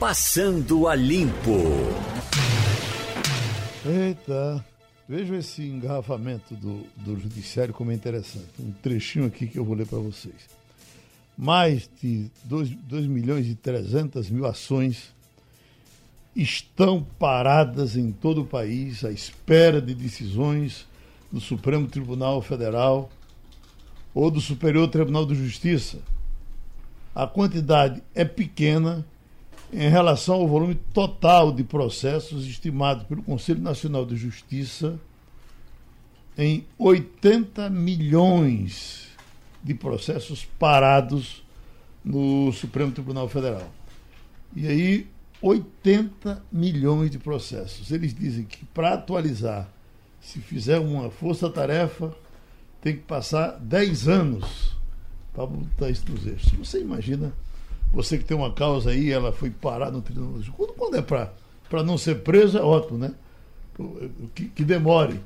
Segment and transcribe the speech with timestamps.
[0.00, 1.60] Passando a Limpo.
[3.84, 4.64] Eita,
[5.06, 8.48] vejam esse engarrafamento do, do judiciário como é interessante.
[8.58, 10.48] Um trechinho aqui que eu vou ler para vocês.
[11.36, 15.12] Mais de 2, 2 milhões e 300 mil ações
[16.34, 20.86] estão paradas em todo o país à espera de decisões
[21.30, 23.10] do Supremo Tribunal Federal
[24.14, 25.98] ou do Superior Tribunal de Justiça.
[27.14, 29.04] A quantidade é pequena
[29.72, 34.98] em relação ao volume total de processos estimado pelo Conselho Nacional de Justiça
[36.36, 39.08] em 80 milhões
[39.62, 41.44] de processos parados
[42.04, 43.70] no Supremo Tribunal Federal.
[44.56, 45.06] E aí,
[45.42, 47.90] 80 milhões de processos.
[47.90, 49.68] Eles dizem que para atualizar,
[50.20, 52.14] se fizer uma força-tarefa,
[52.80, 54.76] tem que passar 10 anos
[55.32, 56.52] para botar isso nos eixos.
[56.52, 57.32] Você imagina
[57.92, 60.40] você que tem uma causa aí, ela foi parar no tribunal.
[60.56, 63.12] Quando, quando é para não ser preso, é ótimo, né?
[64.34, 65.20] Que, que demore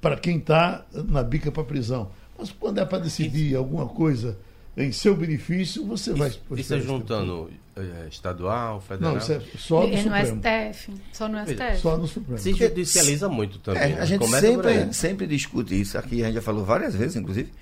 [0.00, 2.10] para quem está na bica para prisão.
[2.38, 3.58] Mas quando é para decidir isso.
[3.58, 4.36] alguma coisa
[4.76, 6.32] em seu benefício, você isso, vai.
[6.56, 9.12] Isso é juntando é, estadual, federal?
[9.12, 10.92] Não, isso é só no, é no STF.
[11.12, 11.76] Só no STF.
[11.80, 12.38] Só no Supremo.
[12.38, 13.82] Se judicializa muito também.
[13.82, 14.06] É, a né?
[14.06, 15.96] gente sempre, sempre discute isso.
[15.96, 17.52] Aqui a gente já falou várias vezes, inclusive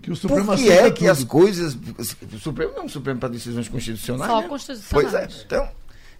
[0.00, 1.10] que o Supremo Por que é que tudo.
[1.10, 1.78] as coisas.
[2.32, 4.30] O Supremo não é um Supremo para decisões constitucionais.
[4.30, 4.48] Só né?
[4.48, 4.90] constitucionais.
[4.90, 5.44] Pois é.
[5.46, 5.68] Então,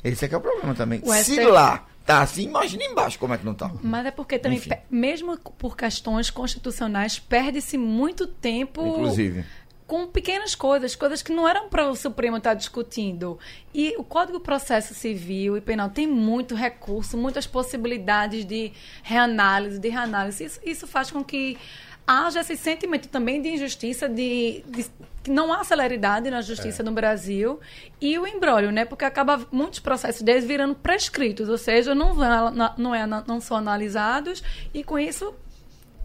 [0.02, 1.00] esse é que é o problema também.
[1.04, 1.46] O Se STF...
[1.46, 3.70] lá tá assim, imagina embaixo como é que não tá.
[3.82, 4.70] Mas é porque também, Enfim.
[4.90, 8.86] mesmo por questões constitucionais, perde-se muito tempo.
[8.86, 9.44] Inclusive
[9.86, 13.38] com pequenas coisas, coisas que não eram para o Supremo estar discutindo.
[13.72, 19.78] E o Código de Processo Civil e Penal tem muito recurso, muitas possibilidades de reanálise,
[19.78, 20.44] de reanálise.
[20.44, 21.58] Isso, isso faz com que
[22.06, 24.86] haja esse sentimento também de injustiça, de, de
[25.22, 26.84] que não há celeridade na justiça é.
[26.84, 27.58] no Brasil
[28.00, 28.84] e o embrólio, né?
[28.84, 33.56] Porque acaba muitos processos deles virando prescritos, ou seja, não, vão, não, é, não são
[33.56, 34.42] analisados
[34.74, 35.34] e com isso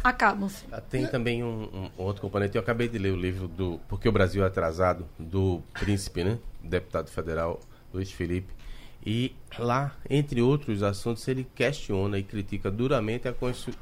[0.01, 0.47] acabam.
[0.47, 0.63] -se.
[0.71, 2.55] Ah, tem também um, um, outro componente.
[2.55, 6.39] Eu acabei de ler o livro do Porque o Brasil é Atrasado, do príncipe, né?
[6.63, 7.59] Deputado federal
[7.93, 8.53] Luiz Felipe.
[9.05, 13.33] E lá, entre outros assuntos, ele questiona e critica duramente a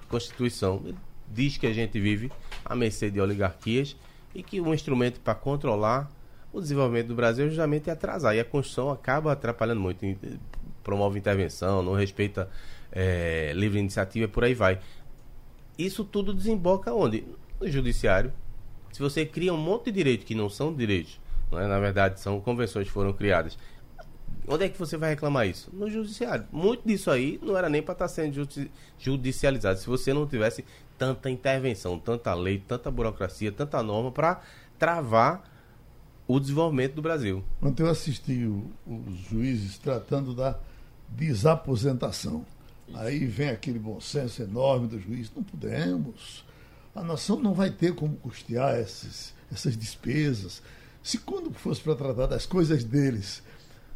[0.08, 0.82] Constituição.
[0.86, 0.98] Ele
[1.28, 2.32] diz que a gente vive
[2.64, 3.96] à mercê de oligarquias
[4.34, 6.10] e que o instrumento para controlar
[6.52, 8.36] o desenvolvimento do Brasil é justamente atrasar.
[8.36, 10.06] E a Constituição acaba atrapalhando muito.
[10.84, 12.50] Promove intervenção, não respeita
[12.92, 14.80] é, livre iniciativa e por aí vai.
[15.78, 17.26] Isso tudo desemboca onde?
[17.60, 18.34] No judiciário.
[18.92, 21.20] Se você cria um monte de direitos que não são direitos,
[21.52, 21.68] não é?
[21.68, 23.58] na verdade são convenções que foram criadas,
[24.48, 25.70] onde é que você vai reclamar isso?
[25.74, 26.48] No judiciário.
[26.52, 28.48] Muito disso aí não era nem para estar tá sendo
[28.98, 29.80] judicializado.
[29.80, 30.64] Se você não tivesse
[30.98, 34.42] tanta intervenção, tanta lei, tanta burocracia, tanta norma para
[34.78, 35.44] travar
[36.28, 37.44] o desenvolvimento do Brasil.
[37.62, 38.46] Ontem eu assisti
[38.86, 40.60] os juízes tratando da
[41.08, 42.46] desaposentação.
[42.88, 42.98] Isso.
[42.98, 45.32] Aí vem aquele bom senso enorme do juiz.
[45.34, 46.44] Não podemos.
[46.94, 50.62] A nação não vai ter como custear esses, essas despesas.
[51.02, 53.42] Se quando fosse para tratar das coisas deles,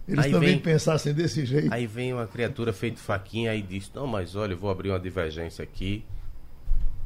[0.07, 1.73] eles aí também vem, pensassem desse jeito.
[1.73, 4.99] Aí vem uma criatura feito faquinha e diz: Não, mas olha, eu vou abrir uma
[4.99, 6.05] divergência aqui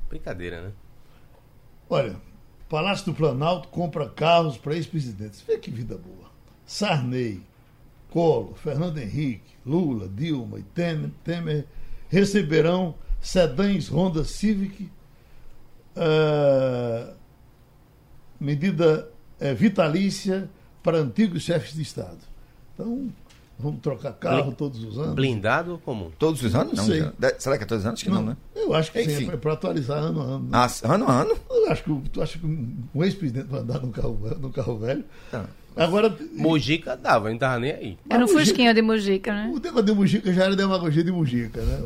[0.09, 0.71] Brincadeira, né?
[1.89, 2.15] Olha,
[2.69, 5.41] Palácio do Planalto compra carros para ex-presidentes.
[5.41, 6.31] Vê que vida boa.
[6.65, 7.41] Sarney,
[8.09, 11.65] Collor, Fernando Henrique, Lula, Dilma e Temer, Temer
[12.09, 14.89] receberão sedãs Honda Civic,
[15.95, 17.13] uh,
[18.39, 20.49] medida uh, vitalícia
[20.81, 22.19] para antigos chefes de Estado.
[22.73, 23.11] Então,
[23.57, 25.15] Vamos trocar carro todos os anos.
[25.15, 26.11] Blindado ou comum?
[26.19, 26.73] Todos os anos?
[26.73, 27.09] Não, não sei.
[27.39, 27.99] Será que é todos os anos?
[27.99, 28.37] Acho que não, não né?
[28.53, 29.15] Eu acho que Enfim.
[29.15, 30.43] sim, é para atualizar ano a ano.
[30.43, 30.49] Né?
[30.51, 31.37] Ah, ano a ano?
[31.49, 35.05] Eu acho que, tu acha que um ex-presidente vai andar no carro, no carro velho?
[35.31, 35.45] Ah.
[35.75, 36.15] Agora.
[36.33, 37.97] Mujica dava, não estava nem aí.
[38.09, 39.51] Era um Fusquinha de Mujica, né?
[39.53, 41.83] O tema de Mujica já era demagogia de Mujica, né?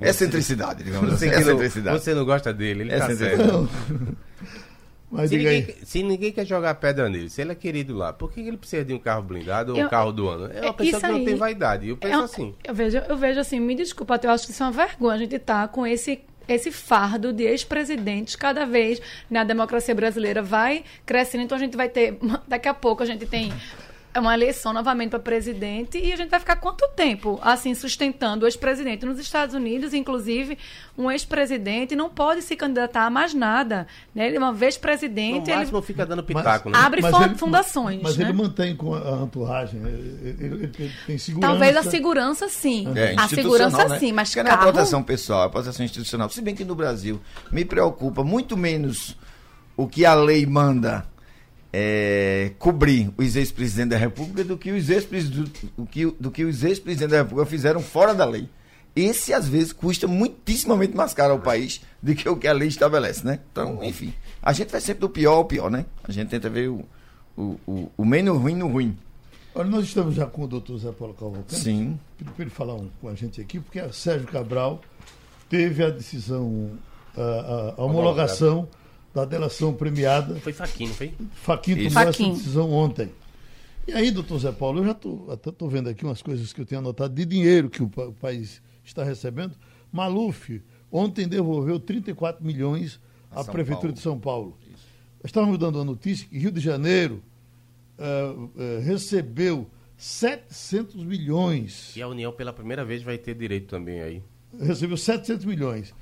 [0.00, 1.28] É centricidade, digamos assim.
[1.28, 2.00] É centricidade.
[2.00, 3.68] Você não gosta dele, ele é tá certo.
[5.10, 8.30] Mas se, ninguém, se ninguém quer jogar pedra nele, se ele é querido lá, por
[8.30, 10.52] que ele precisa de um carro blindado ou um carro do ano?
[10.52, 11.88] É uma é, pessoa que não tem vaidade.
[11.88, 12.54] Eu penso é, assim.
[12.62, 15.18] Eu vejo, eu vejo assim, me desculpa, eu acho que isso é uma vergonha a
[15.18, 20.82] gente estar tá com esse esse fardo de ex-presidentes cada vez na democracia brasileira vai
[21.04, 22.18] crescendo, então a gente vai ter
[22.48, 23.52] daqui a pouco a gente tem
[24.12, 28.44] é uma eleição novamente para presidente e a gente vai ficar quanto tempo assim sustentando
[28.44, 30.58] o ex-presidente nos Estados Unidos, inclusive
[30.96, 34.26] um ex-presidente não pode se candidatar a mais nada, né?
[34.26, 36.86] Ele uma vez presidente, no máximo ele fica dando pitaco, mas, né?
[36.86, 38.24] abre mas ele, fundações, mas né?
[38.24, 41.52] ele mantém com a entourage, ele, ele, ele, tem segurança.
[41.52, 43.98] Talvez a segurança sim, é, a segurança né?
[43.98, 44.48] sim, mas carro...
[44.48, 46.28] é a proteção pessoal, é a proteção institucional.
[46.30, 47.20] Se bem que no Brasil
[47.52, 49.16] me preocupa muito menos
[49.76, 51.06] o que a lei manda
[51.72, 56.64] é, cobrir os ex-presidentes da República do que os ex-presidentes do que, do que os
[56.64, 58.48] ex-presidentes da República fizeram fora da lei.
[58.96, 62.68] Esse, às vezes, custa muitíssimamente mais caro ao país do que o que a lei
[62.68, 63.38] estabelece, né?
[63.52, 64.12] Então, enfim,
[64.42, 65.84] a gente vai sempre do pior ao pior, né?
[66.02, 66.84] A gente tenta ver o,
[67.36, 68.98] o, o, o menos ruim no ruim.
[69.54, 71.54] Olha, nós estamos já com o doutor Zé Paulo Cavalcante.
[71.54, 71.98] Sim.
[72.24, 74.80] Para ele falar um, com a gente aqui, porque a Sérgio Cabral
[75.48, 76.70] teve a decisão,
[77.16, 78.68] a, a, a homologação
[79.14, 80.36] da delação premiada.
[80.36, 81.12] Foi Faquinho, foi?
[81.32, 83.10] Faquinho tomou essa decisão ontem.
[83.86, 86.60] E aí, doutor Zé Paulo, eu já tô, até estou vendo aqui umas coisas que
[86.60, 89.54] eu tenho anotado de dinheiro que o, o país está recebendo.
[89.90, 90.62] Maluf
[90.92, 93.00] ontem devolveu 34 milhões
[93.30, 93.94] à São Prefeitura Paulo.
[93.94, 94.58] de São Paulo.
[94.72, 94.86] Isso.
[95.24, 97.22] Estávamos dando a notícia que Rio de Janeiro
[97.98, 98.50] uh, uh,
[98.82, 99.66] recebeu
[99.96, 101.96] 700 milhões.
[101.96, 104.22] E a União, pela primeira vez, vai ter direito também aí.
[104.60, 105.94] Recebeu 700 milhões.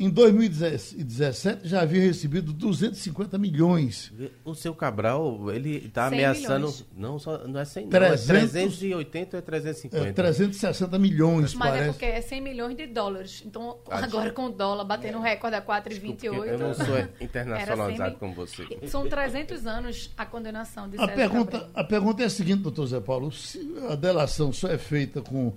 [0.00, 4.10] Em 2017 já havia recebido 250 milhões.
[4.42, 6.68] O seu Cabral, ele está ameaçando.
[6.68, 6.86] Milhões.
[6.96, 10.08] Não, só, não é 100, 300, não, é 380 ou é 350?
[10.08, 11.88] É 360 milhões, Mas é parece.
[11.88, 13.42] é porque é 100 milhões de dólares.
[13.44, 14.04] Então, Acho.
[14.04, 16.46] agora com o dólar batendo o recorde a 4,28.
[16.46, 18.66] Eu não sou internacionalizado como você.
[18.86, 23.00] São 300 anos a condenação de a pergunta A pergunta é a seguinte, doutor Zé
[23.00, 23.30] Paulo.
[23.30, 25.52] Se a delação só é feita com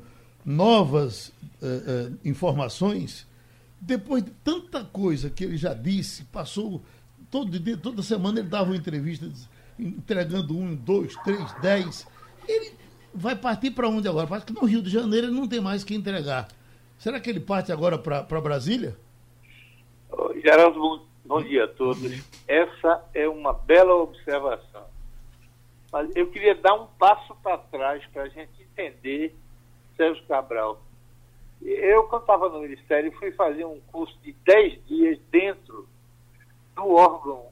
[0.45, 1.29] novas
[1.61, 3.25] uh, uh, informações
[3.85, 6.81] depois de tanta coisa que ele já disse, passou
[7.29, 9.29] todo dia, toda semana ele dava uma entrevista
[9.77, 12.07] entregando um, dois, três, dez.
[12.47, 12.73] Ele
[13.13, 14.25] vai partir para onde agora?
[14.25, 16.47] Parece que no Rio de Janeiro ele não tem mais que entregar.
[16.97, 18.95] Será que ele parte agora para Brasília?
[20.41, 22.23] Geraldo, bom, bom dia a todos.
[22.47, 24.85] Essa é uma bela observação.
[25.91, 29.35] Mas eu queria dar um passo para trás para a gente entender
[29.97, 30.81] Sérgio Cabral.
[31.63, 35.87] Eu, quando estava no Ministério, fui fazer um curso de 10 dias dentro
[36.75, 37.47] do órgão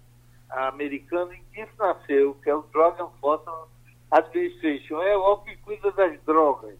[0.49, 3.67] americano em que isso nasceu, que é o Drug Enforcement
[4.11, 6.77] Administration, é o órgão que cuida das drogas.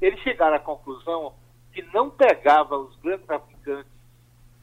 [0.00, 1.34] Eles chegaram à conclusão
[1.72, 3.92] que não pegava os grandes traficantes,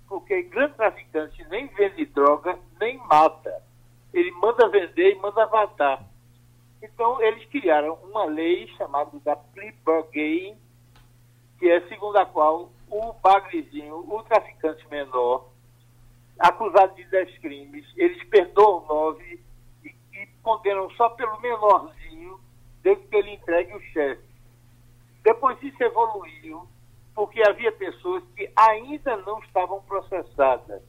[0.08, 3.62] porque grande traficante nem vende droga, nem mata.
[4.14, 6.06] Ele manda vender e manda matar.
[6.82, 10.58] Então, eles criaram uma lei chamada da Plea Bargain,
[11.62, 15.48] que é segundo a qual o bagrezinho, o traficante menor,
[16.40, 19.40] acusado de 10 crimes, eles perdoam nove
[19.86, 22.40] e, e condenam só pelo menorzinho,
[22.82, 24.24] desde que ele entregue o chefe.
[25.24, 26.68] Depois isso evoluiu,
[27.14, 30.82] porque havia pessoas que ainda não estavam processadas.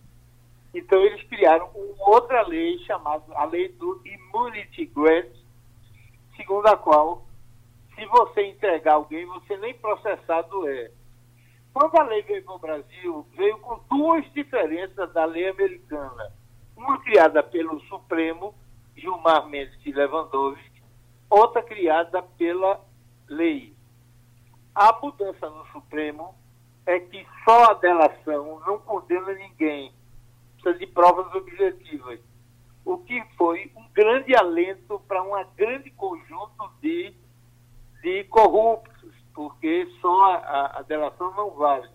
[0.73, 5.37] Então eles criaram uma outra lei chamada a lei do Immunity Grant,
[6.35, 7.27] segundo a qual
[8.03, 10.91] se você entregar alguém, você nem processado é.
[11.73, 16.33] Quando a lei veio para o Brasil, veio com duas diferenças da lei americana.
[16.77, 18.55] Uma criada pelo Supremo,
[18.97, 20.83] Gilmar Mendes e Lewandowski,
[21.31, 22.81] outra criada pela
[23.29, 23.73] lei.
[24.75, 26.35] A mudança no Supremo
[26.85, 29.93] é que só a delação não condena ninguém.
[30.61, 32.19] Precisa de provas objetivas.
[32.85, 37.22] O que foi um grande alento para um grande conjunto de
[38.03, 41.89] de corruptos, porque só a, a delação não vale.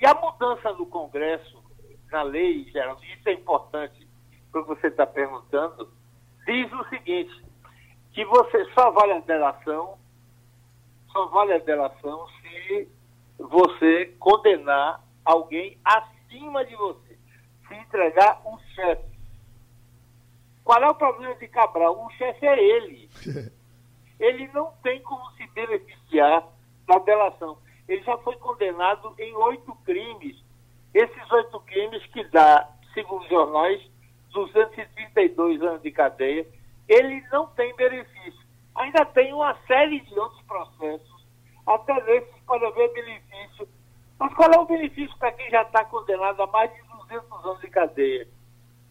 [0.00, 1.62] E a mudança no Congresso,
[2.10, 4.06] na lei, Geraldo, isso é importante
[4.50, 5.90] para você está perguntando,
[6.44, 7.32] diz o seguinte,
[8.12, 9.96] que você só vale a delação,
[11.10, 12.88] só vale a delação se
[13.38, 17.18] você condenar alguém acima de você,
[17.66, 19.10] se entregar um chefe.
[20.62, 22.04] Qual é o problema de Cabral?
[22.04, 23.08] O chefe é ele.
[24.22, 26.46] ele não tem como se beneficiar
[26.86, 27.58] da delação.
[27.88, 30.40] Ele já foi condenado em oito crimes.
[30.94, 33.82] Esses oito crimes que dá, segundo jornais,
[34.30, 36.46] 232 anos de cadeia,
[36.88, 38.40] ele não tem benefício.
[38.76, 41.26] Ainda tem uma série de outros processos,
[41.66, 43.68] até nesses pode haver benefício.
[44.20, 47.60] Mas qual é o benefício para quem já está condenado a mais de 200 anos
[47.60, 48.28] de cadeia?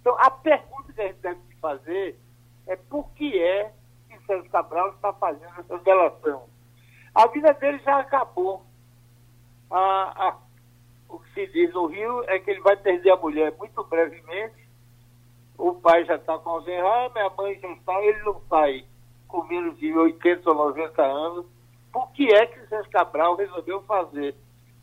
[0.02, 2.20] Então, a pergunta que a gente deve se fazer
[2.68, 3.72] é por que é
[4.32, 6.48] Sérgio Cabral está fazendo essa delação.
[7.14, 8.66] A vida dele já acabou.
[11.10, 14.70] O que se diz no Rio é que ele vai perder a mulher muito brevemente.
[15.58, 18.86] O pai já está com Alzheimer, a mãe já está, ele não sai
[19.28, 21.46] com menos de 80 ou 90 anos.
[21.92, 24.34] Por que é que o Sérgio Cabral resolveu fazer?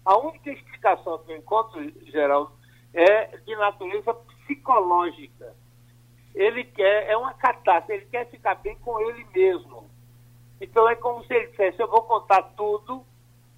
[0.05, 2.53] A única explicação que eu encontro, Geraldo,
[2.93, 5.57] é de natureza psicológica
[6.39, 9.91] ele quer, é uma catástrofe, ele quer ficar bem com ele mesmo.
[10.61, 13.05] Então é como se ele dissesse, eu vou contar tudo,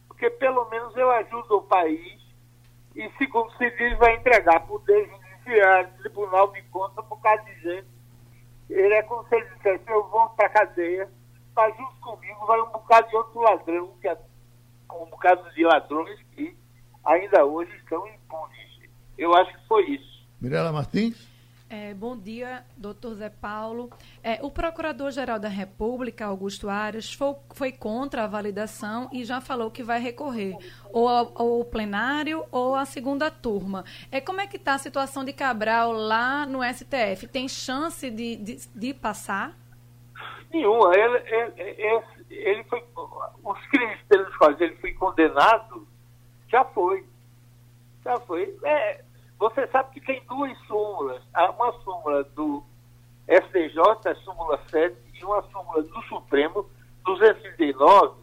[0.08, 2.18] porque pelo menos eu ajudo o país,
[2.96, 7.88] e segundo se diz, vai entregar poder judiciário, tribunal de contas por causa de gente
[8.70, 11.10] Ele é como se ele dissesse, eu vou para cadeia,
[11.54, 14.16] mas junto comigo vai um bocado de outro ladrão, que é
[14.90, 16.56] um bocado de ladrões que
[17.04, 18.90] ainda hoje estão impunes.
[19.18, 20.26] Eu acho que foi isso.
[20.40, 21.29] Mirela Martins?
[21.72, 23.90] É, bom dia, doutor Zé Paulo.
[24.24, 29.70] É, o Procurador-Geral da República, Augusto Aras, foi, foi, contra a validação e já falou
[29.70, 30.56] que vai recorrer
[30.92, 33.84] ou ao, ao plenário ou à segunda turma.
[34.10, 37.28] É, como é que está a situação de Cabral lá no STF?
[37.28, 39.56] Tem chance de, de, de passar?
[40.52, 40.92] Nenhuma.
[40.96, 42.82] Ele, ele, ele, foi,
[43.44, 45.86] os crimes pelos quais ele foi condenado
[46.48, 47.06] já foi.
[48.02, 48.58] Já foi.
[48.64, 49.04] É,
[49.40, 51.22] você sabe que tem duas súmulas.
[51.34, 52.62] Uma súmula do
[53.26, 56.68] STJ, a súmula 7, e uma súmula do Supremo,
[57.04, 58.20] 239,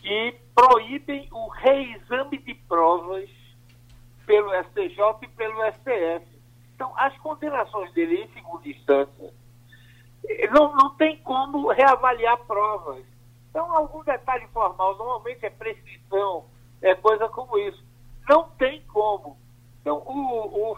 [0.00, 3.28] que proíbem o reexame de provas
[4.24, 6.26] pelo STJ e pelo STF.
[6.74, 9.34] Então, as condenações dele em segunda instância
[10.52, 13.04] não, não tem como reavaliar provas.
[13.50, 16.46] Então, algum detalhe formal, normalmente é prescrição,
[16.80, 17.84] é coisa como isso.
[18.26, 19.36] Não tem como.
[19.80, 20.76] Então, o, o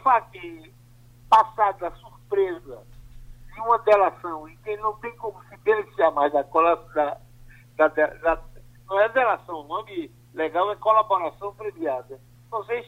[1.28, 2.82] passado da surpresa
[3.52, 8.42] de uma delação em que não tem como se beneficiar mais da, da, da,
[8.88, 12.20] não é delação, o nome legal é colaboração premiada.
[12.50, 12.86] Vocês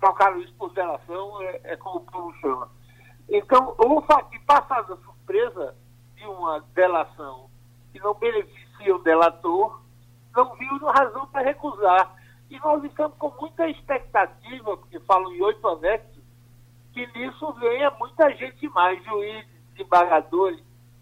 [0.00, 2.68] trocaram isso por delação, é, é como o povo chama.
[3.28, 5.76] Então, o Fachin, passado da surpresa
[6.16, 7.50] de uma delação
[7.92, 9.80] que não beneficia o delator,
[10.34, 12.14] não viu razão para recusar.
[12.50, 16.20] E nós estamos com muita expectativa, porque falam em oito anexos,
[16.92, 20.60] que nisso venha muita gente mais, juízes, desembargadores,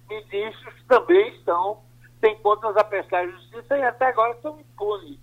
[0.08, 1.80] ministros também estão,
[2.20, 5.18] têm contas a prestar justiça e até agora estão impunes.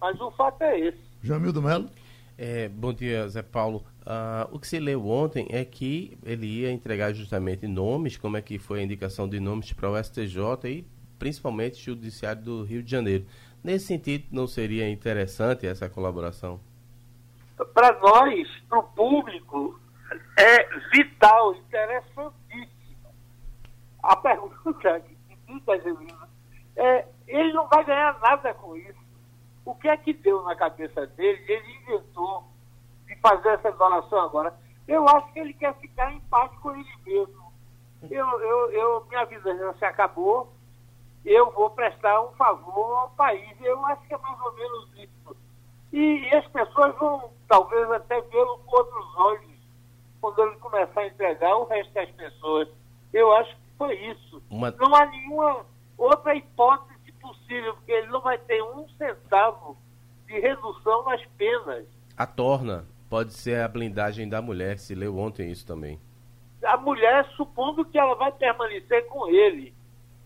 [0.00, 1.00] Mas o fato é esse.
[1.22, 1.88] Jamildo Melo.
[2.36, 3.84] É, bom dia, Zé Paulo.
[4.02, 8.42] Uh, o que se leu ontem é que ele ia entregar justamente nomes, como é
[8.42, 10.86] que foi a indicação de nomes para o STJ e
[11.18, 13.24] principalmente o Judiciário do Rio de Janeiro.
[13.64, 16.60] Nesse sentido, não seria interessante essa colaboração?
[17.72, 19.80] Para nós, para o público,
[20.36, 23.08] é vital, interessantíssimo.
[24.02, 24.54] A pergunta
[25.00, 25.16] que
[25.46, 26.28] fica, Angelina,
[26.76, 29.02] é: ele não vai ganhar nada com isso.
[29.64, 31.42] O que é que deu na cabeça dele?
[31.48, 32.44] Ele inventou
[33.06, 34.54] de fazer essa donação agora.
[34.86, 37.50] Eu acho que ele quer ficar em paz com ele mesmo.
[38.10, 40.52] Eu, eu, eu, minha vida já se acabou
[41.24, 43.56] eu vou prestar um favor ao país.
[43.60, 45.36] Eu acho que é mais ou menos isso.
[45.92, 49.54] E, e as pessoas vão talvez até vê-lo com outros olhos
[50.20, 52.68] quando ele começar a entregar o resto das pessoas.
[53.12, 54.42] Eu acho que foi isso.
[54.50, 54.70] Uma...
[54.72, 55.64] Não há nenhuma
[55.96, 59.76] outra hipótese possível, porque ele não vai ter um centavo
[60.26, 61.86] de redução nas penas.
[62.16, 65.98] A torna pode ser a blindagem da mulher, se leu ontem isso também.
[66.64, 69.74] A mulher, supondo que ela vai permanecer com ele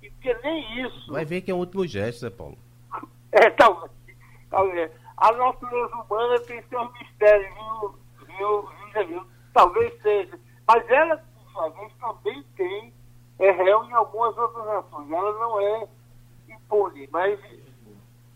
[0.00, 1.12] porque nem isso.
[1.12, 2.58] Vai ver que é o último gesto, Zé Paulo.
[3.32, 3.90] É, talvez.
[4.50, 4.90] talvez.
[5.16, 7.54] A natureza humana tem seus mistérios,
[8.26, 10.38] viu, viu, viu, Talvez seja.
[10.66, 12.94] Mas ela, por sua vez, também tem,
[13.38, 15.10] é réu em algumas outras ações.
[15.10, 15.88] Ela não é
[16.48, 17.38] impune, mas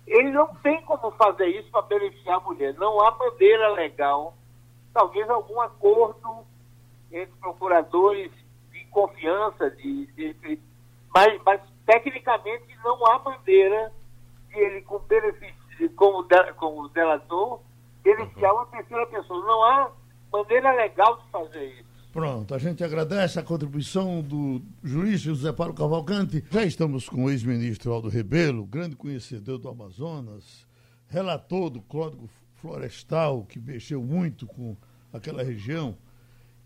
[0.06, 2.74] ele não tem como fazer isso para beneficiar a mulher.
[2.74, 4.34] Não há maneira legal.
[4.92, 6.44] Talvez algum acordo
[7.10, 8.32] entre procuradores
[8.72, 10.60] de confiança, de, de, de
[11.14, 13.92] mas, mas tecnicamente não há maneira
[14.48, 17.60] de ele, com benefício, como, de, como delator,
[18.02, 19.44] beneficiar uma terceira pessoa.
[19.44, 19.90] Não há
[20.32, 21.92] maneira legal de fazer isso.
[22.12, 26.44] Pronto, a gente agradece a contribuição do juiz José Paulo Cavalcante.
[26.50, 30.66] Já estamos com o ex-ministro Aldo Rebelo, grande conhecedor do Amazonas,
[31.08, 34.76] relator do Código Florestal, que mexeu muito com
[35.10, 35.96] aquela região.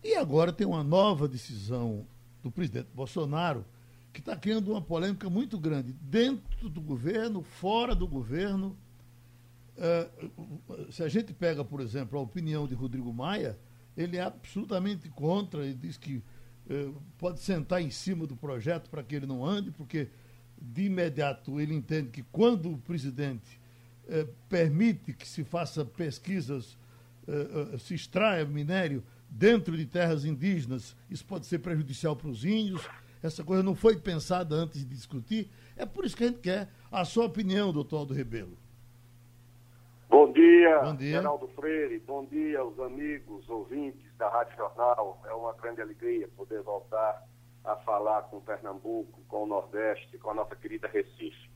[0.02, 2.04] E agora tem uma nova decisão
[2.42, 3.64] do presidente Bolsonaro
[4.16, 8.74] que está criando uma polêmica muito grande dentro do governo, fora do governo.
[9.76, 13.58] Uh, se a gente pega, por exemplo, a opinião de Rodrigo Maia,
[13.94, 19.02] ele é absolutamente contra e diz que uh, pode sentar em cima do projeto para
[19.02, 20.08] que ele não ande, porque
[20.58, 23.60] de imediato ele entende que quando o presidente
[24.04, 26.78] uh, permite que se faça pesquisas,
[27.80, 32.80] se extraia minério dentro de terras indígenas, isso pode ser prejudicial para os índios
[33.22, 35.50] essa coisa não foi pensada antes de discutir.
[35.76, 38.56] É por isso que a gente quer a sua opinião, doutor Aldo Rebelo.
[40.08, 41.98] Bom dia, Bom dia, Geraldo Freire.
[42.00, 45.20] Bom dia aos amigos, ouvintes da Rádio Jornal.
[45.26, 47.26] É uma grande alegria poder voltar
[47.64, 51.50] a falar com Pernambuco, com o Nordeste, com a nossa querida Recife.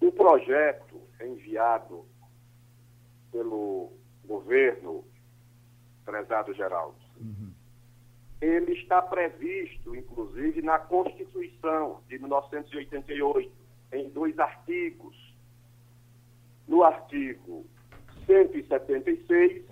[0.00, 2.06] O projeto enviado
[3.32, 3.92] pelo
[4.24, 5.04] governo,
[6.04, 7.57] prezado Geraldo, uhum
[8.40, 13.52] ele está previsto, inclusive, na Constituição de 1988,
[13.92, 15.16] em dois artigos.
[16.66, 17.66] No artigo
[18.26, 19.64] 176,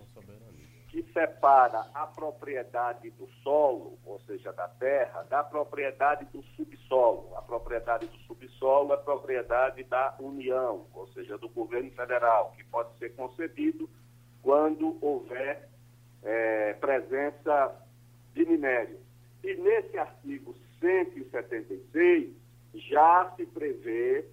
[0.89, 7.37] que separa a propriedade do solo, ou seja, da terra, da propriedade do subsolo.
[7.37, 12.97] A propriedade do subsolo é propriedade da União, ou seja, do governo federal, que pode
[12.99, 13.89] ser concedido
[14.43, 15.69] quando houver
[16.23, 17.86] é, presença
[18.37, 18.99] de minério.
[19.43, 22.31] E nesse artigo 176
[22.75, 24.27] já se prevê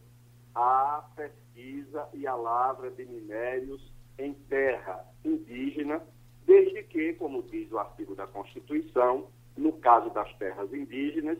[0.54, 3.82] a pesquisa e a lavra de minérios
[4.20, 6.02] em terra indígena
[6.46, 11.38] desde que, como diz o artigo da Constituição, no caso das terras indígenas,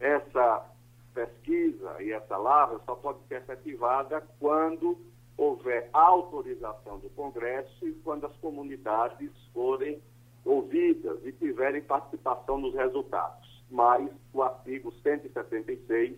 [0.00, 0.68] essa
[1.14, 4.98] pesquisa e essa lavra só pode ser efetivada quando
[5.36, 10.02] houver autorização do Congresso e quando as comunidades forem
[10.46, 13.64] ouvidas e tiverem participação nos resultados.
[13.70, 16.16] Mas o artigo 176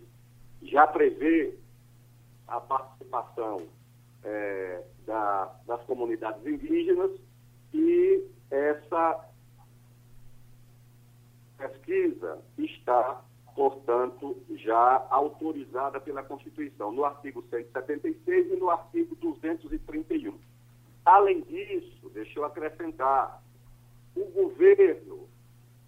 [0.61, 1.57] já prevê
[2.47, 3.67] a participação
[4.23, 7.11] é, da, das comunidades indígenas
[7.73, 9.25] e essa
[11.57, 13.21] pesquisa está,
[13.55, 20.37] portanto, já autorizada pela Constituição, no artigo 176 e no artigo 231.
[21.05, 23.41] Além disso, deixa eu acrescentar,
[24.15, 25.27] o governo,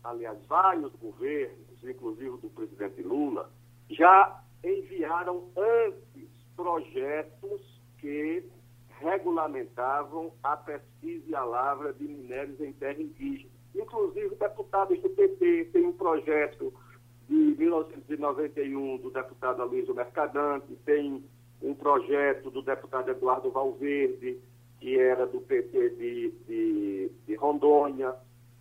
[0.03, 3.51] aliás, vários governos, inclusive do presidente Lula,
[3.89, 8.43] já enviaram antes projetos que
[8.99, 13.49] regulamentavam a pesquisa e a lavra de minérios em terra indígena.
[13.75, 16.73] Inclusive, deputados do PT têm um projeto
[17.27, 21.23] de 1991 do deputado Aloysio Mercadante, tem
[21.61, 24.39] um projeto do deputado Eduardo Valverde,
[24.81, 28.15] que era do PT de, de, de Rondônia,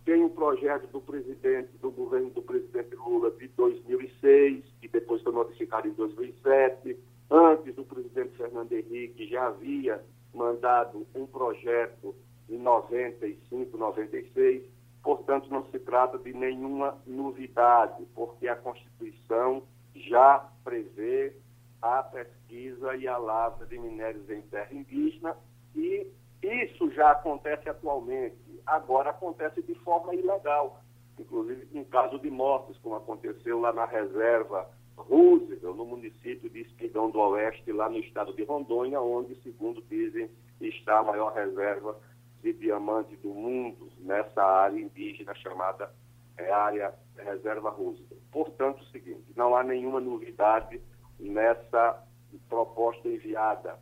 [0.05, 5.33] tem um projeto do presidente, do governo do presidente Lula de 2006, que depois foi
[5.33, 6.97] modificado em 2007.
[7.29, 12.15] Antes do presidente Fernando Henrique já havia mandado um projeto
[12.47, 14.63] em 95, 96.
[15.01, 19.63] Portanto, não se trata de nenhuma novidade, porque a Constituição
[19.95, 21.33] já prevê
[21.81, 25.35] a pesquisa e a lavra de minérios em terra indígena
[25.75, 28.35] e isso já acontece atualmente.
[28.65, 30.81] Agora acontece de forma ilegal,
[31.19, 37.09] inclusive em caso de mortes, como aconteceu lá na reserva Roosevelt, no município de Espigão
[37.09, 40.29] do Oeste, lá no estado de Rondônia, onde, segundo dizem,
[40.59, 41.99] está a maior reserva
[42.41, 45.93] de diamante do mundo nessa área indígena chamada
[46.37, 48.21] é, área reserva Roosevelt.
[48.31, 50.81] Portanto, o seguinte, não há nenhuma novidade
[51.19, 52.03] nessa
[52.49, 53.77] proposta enviada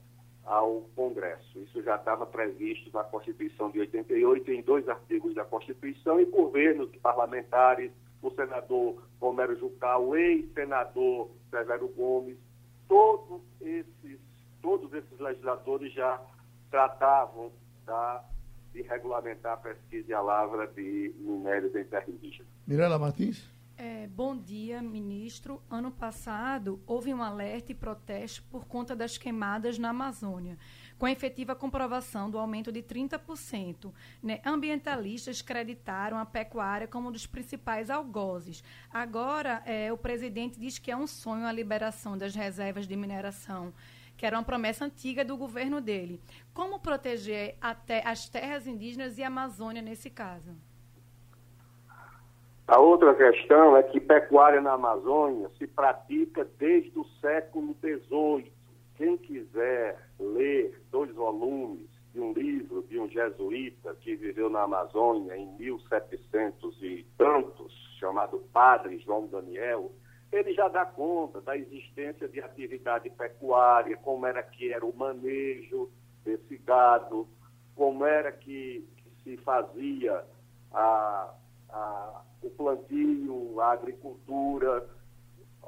[0.49, 1.59] ao Congresso.
[1.59, 6.89] Isso já estava previsto na Constituição de 88, em dois artigos da Constituição, e governos
[6.97, 12.37] parlamentares o senador Romero Jucá, o ex-senador Severo Gomes,
[12.87, 14.19] todos esses,
[14.61, 16.19] todos esses legisladores já
[16.69, 17.51] tratavam
[17.85, 18.23] da,
[18.73, 22.49] de regulamentar a pesquisa e a lavra de minérios em terra indígena.
[22.67, 23.49] Mirela Martins?
[23.81, 25.63] É, bom dia, ministro.
[25.69, 30.57] Ano passado houve um alerta e protesto por conta das queimadas na Amazônia
[30.97, 33.93] com a efetiva comprovação do aumento de 30%.
[34.21, 34.41] Né?
[34.45, 38.61] Ambientalistas creditaram a pecuária como um dos principais algozes.
[38.91, 43.73] Agora, é, o presidente diz que é um sonho a liberação das reservas de mineração
[44.17, 46.19] que era uma promessa antiga do governo dele.
[46.53, 50.57] Como proteger até as terras indígenas e a Amazônia nesse caso?
[52.69, 58.53] A outra questão é que pecuária na Amazônia se pratica desde o século XVIII.
[58.95, 65.35] Quem quiser ler dois volumes de um livro de um jesuíta que viveu na Amazônia
[65.35, 69.91] em 1700 e tantos, chamado Padre João Daniel,
[70.31, 75.89] ele já dá conta da existência de atividade pecuária, como era que era o manejo
[76.23, 77.27] desse gado,
[77.75, 78.87] como era que,
[79.23, 80.23] se fazia
[80.71, 81.33] a,
[81.69, 84.87] a, o plantio, a agricultura,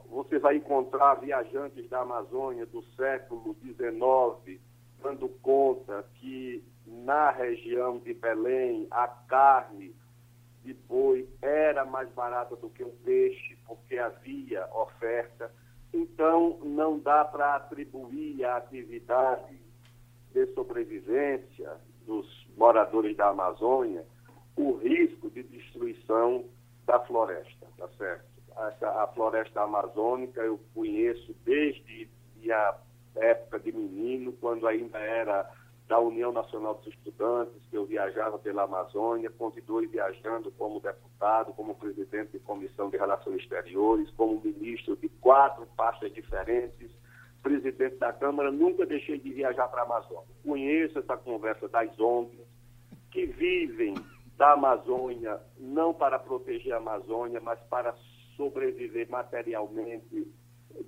[0.09, 4.59] você vai encontrar viajantes da Amazônia do século XIX
[5.01, 9.95] dando conta que na região de Belém a carne
[10.63, 15.51] de boi era mais barata do que o peixe, porque havia oferta.
[15.91, 19.59] Então, não dá para atribuir a atividade
[20.31, 21.71] de sobrevivência
[22.05, 24.05] dos moradores da Amazônia
[24.55, 26.45] o risco de destruição
[26.85, 28.31] da floresta, tá certo?
[28.55, 32.09] a floresta amazônica eu conheço desde
[32.51, 32.77] a
[33.15, 35.49] época de menino, quando ainda era
[35.87, 41.75] da União Nacional dos Estudantes, que eu viajava pela Amazônia, continuei viajando como deputado, como
[41.75, 46.89] presidente de comissão de relações exteriores, como ministro de quatro pastas diferentes,
[47.43, 50.29] presidente da Câmara, nunca deixei de viajar para a Amazônia.
[50.43, 52.39] Conheço essa conversa das ONGs,
[53.11, 53.95] que vivem
[54.41, 57.93] da Amazônia, não para proteger a Amazônia, mas para
[58.35, 60.27] sobreviver materialmente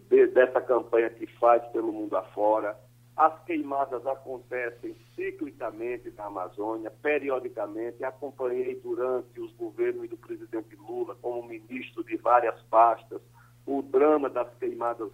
[0.10, 2.76] de, dessa campanha que faz pelo mundo afora.
[3.16, 8.04] As queimadas acontecem ciclicamente na Amazônia, periodicamente.
[8.04, 13.22] Acompanhei durante os governos do presidente Lula, como ministro de várias pastas,
[13.68, 15.12] o drama das queimadas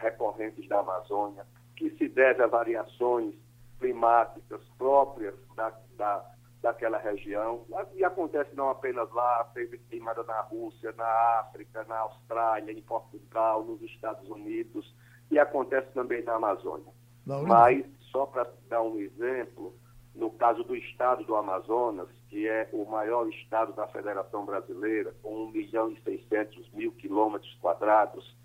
[0.00, 1.46] recorrentes da Amazônia,
[1.76, 3.36] que se deve a variações
[3.78, 7.66] climáticas próprias da, da, daquela região.
[7.94, 13.64] E acontece não apenas lá, teve queimada na Rússia, na África, na Austrália, em Portugal,
[13.64, 14.94] nos Estados Unidos,
[15.30, 16.92] e acontece também na Amazônia.
[17.26, 19.74] Mas, só para dar um exemplo,
[20.14, 25.34] no caso do estado do Amazonas, que é o maior estado da Federação Brasileira, com
[25.46, 28.36] 1 milhão e 600 mil quilômetros quadrados,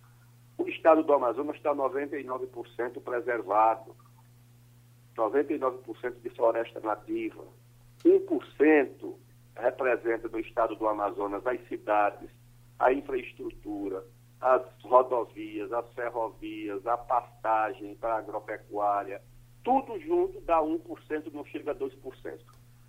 [0.57, 3.95] o estado do Amazonas está 99% preservado,
[5.15, 7.43] 99% de floresta nativa,
[8.03, 9.15] 1%
[9.55, 12.29] representa no estado do Amazonas as cidades,
[12.79, 14.03] a infraestrutura,
[14.39, 19.21] as rodovias, as ferrovias, a pastagem para a agropecuária,
[19.63, 22.39] tudo junto dá 1%, não chega a 2%.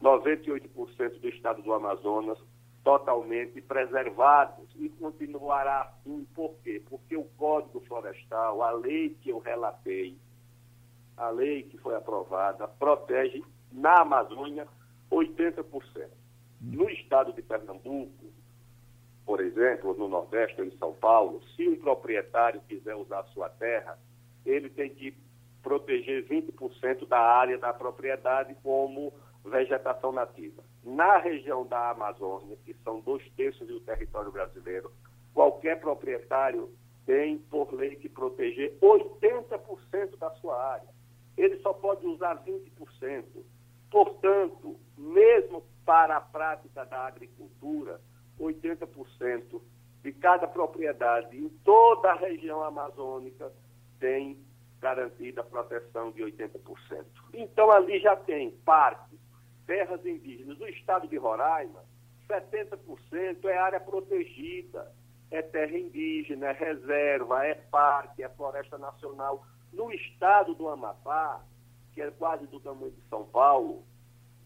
[0.00, 2.38] 98% do estado do Amazonas
[2.84, 6.24] totalmente preservados e continuará assim.
[6.34, 6.82] Por quê?
[6.88, 10.16] Porque o Código Florestal, a lei que eu relatei,
[11.16, 13.42] a lei que foi aprovada, protege
[13.72, 14.68] na Amazônia
[15.10, 16.08] 80%.
[16.60, 18.32] No estado de Pernambuco,
[19.24, 23.98] por exemplo, no Nordeste em São Paulo, se um proprietário quiser usar sua terra,
[24.44, 25.14] ele tem que
[25.62, 29.12] proteger 20% da área da propriedade como
[29.44, 30.62] vegetação nativa.
[30.82, 34.90] Na região da Amazônia, que são dois terços do território brasileiro,
[35.34, 36.70] qualquer proprietário
[37.04, 40.88] tem, por lei, que proteger 80% da sua área.
[41.36, 43.24] Ele só pode usar 20%.
[43.90, 48.00] Portanto, mesmo para a prática da agricultura,
[48.38, 49.60] 80%
[50.02, 53.52] de cada propriedade em toda a região amazônica
[53.98, 54.38] tem
[54.80, 57.04] garantida a proteção de 80%.
[57.34, 59.18] Então ali já tem parques,
[59.66, 60.58] terras indígenas.
[60.58, 61.82] No estado de Roraima,
[62.28, 64.92] 70% é área protegida,
[65.30, 69.44] é terra indígena, é reserva, é parque, é floresta nacional.
[69.72, 71.42] No estado do Amapá,
[71.98, 73.82] que é quase do tamanho de São Paulo,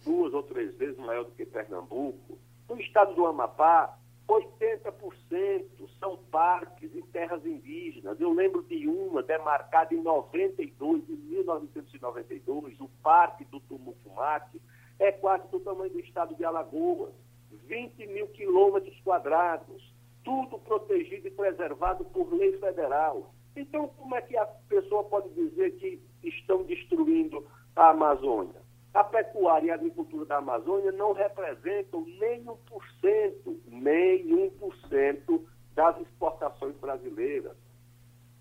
[0.03, 5.67] duas ou três vezes maior do que Pernambuco, no estado do Amapá, 80%
[6.01, 8.19] são parques e terras indígenas.
[8.19, 14.59] Eu lembro de uma demarcada em 92, em 1992, o Parque do Tumucumaque,
[14.99, 17.13] é quase do tamanho do estado de Alagoas.
[17.67, 19.93] 20 mil quilômetros quadrados,
[20.25, 23.35] tudo protegido e preservado por lei federal.
[23.55, 28.63] Então, como é que a pessoa pode dizer que estão destruindo a Amazônia?
[28.95, 35.41] A pecuária e a agricultura da Amazônia não representam nem 1%, nem 1%
[35.75, 37.57] das exportações brasileiras.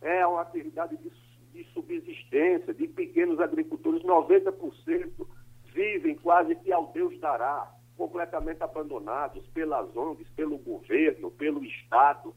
[0.02, 1.12] É uma atividade de,
[1.54, 5.28] de subsistência de pequenos agricultores, 90%
[5.74, 12.34] vivem quase que ao Deus dará, completamente abandonados pelas ONGs, pelo governo, pelo Estado.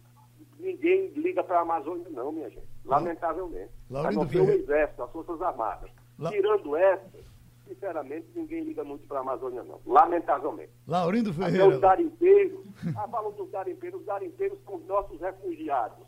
[0.58, 2.66] Ninguém liga para a Amazônia, não, minha gente.
[2.84, 3.70] Lamentavelmente.
[3.90, 5.90] Laurindo a não ser o Exército, as Forças Armadas.
[6.18, 6.30] La...
[6.30, 7.24] Tirando essas,
[7.66, 9.80] sinceramente, ninguém liga muito para a Amazônia, não.
[9.86, 10.72] Lamentavelmente.
[10.86, 11.64] Laurindo Ferreira.
[11.64, 16.06] Até os garimpeiros, ah, falam dos garimpeiros, os garimpeiros são os nossos refugiados.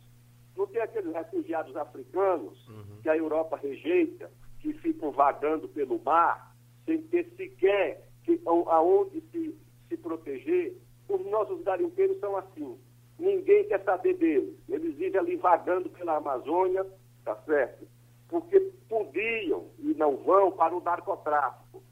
[0.57, 3.01] Não tem aqueles refugiados africanos uhum.
[3.03, 4.31] que a Europa rejeita,
[4.61, 6.55] que ficam vagando pelo mar,
[6.85, 9.55] sem ter sequer que, aonde se,
[9.89, 10.77] se proteger.
[11.09, 12.77] Os nossos garimpeiros são assim.
[13.19, 14.55] Ninguém quer saber deles.
[14.69, 16.87] Eles vivem ali vagando pela Amazônia,
[17.25, 17.87] tá certo?
[18.29, 21.83] porque podiam e não vão para o narcotráfico.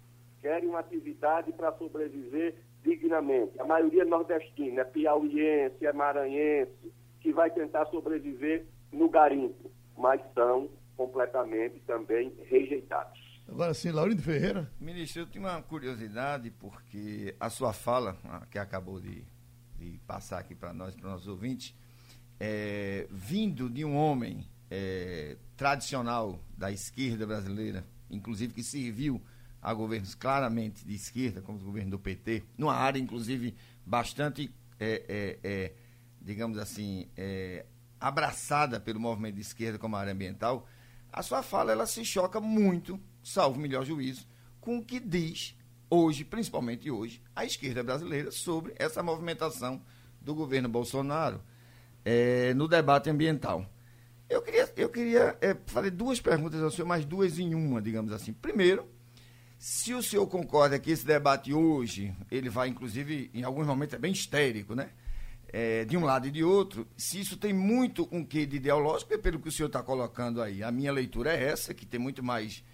[0.41, 3.59] Querem uma atividade para sobreviver dignamente.
[3.61, 10.21] A maioria é nordestina, é piauiense, é maranhense, que vai tentar sobreviver no garimpo, mas
[10.35, 13.23] são completamente também rejeitados.
[13.49, 14.71] Agora sim, Laurindo Ferreira.
[14.81, 18.17] Ministro, eu tenho uma curiosidade, porque a sua fala,
[18.51, 19.25] que acabou de,
[20.07, 21.75] passar aqui para nós, para os nossos ouvintes,
[22.39, 29.23] é, vindo de um homem é, tradicional da esquerda brasileira, inclusive que serviu
[29.63, 35.39] a governos claramente de esquerda, como o governo do PT, numa área, inclusive, bastante, é,
[35.43, 35.73] é, é
[36.21, 37.65] digamos assim, é,
[38.01, 40.67] abraçada pelo movimento de esquerda como a área ambiental,
[41.13, 44.27] a sua fala ela se choca muito, salvo melhor juízo,
[44.61, 45.57] com o que diz
[45.95, 49.83] hoje, principalmente hoje, a esquerda brasileira sobre essa movimentação
[50.21, 51.41] do governo Bolsonaro
[52.05, 53.65] é, no debate ambiental.
[54.29, 58.13] Eu queria, eu queria é, fazer duas perguntas ao senhor, mais duas em uma, digamos
[58.13, 58.33] assim.
[58.33, 58.87] Primeiro,
[59.59, 63.99] se o senhor concorda que esse debate hoje, ele vai, inclusive, em alguns momentos é
[63.99, 64.91] bem histérico, né?
[65.53, 69.15] É, de um lado e de outro, se isso tem muito um quê de ideológico,
[69.15, 70.65] é pelo que o senhor está colocando aí.
[70.65, 72.65] A minha leitura é essa, que tem muito mais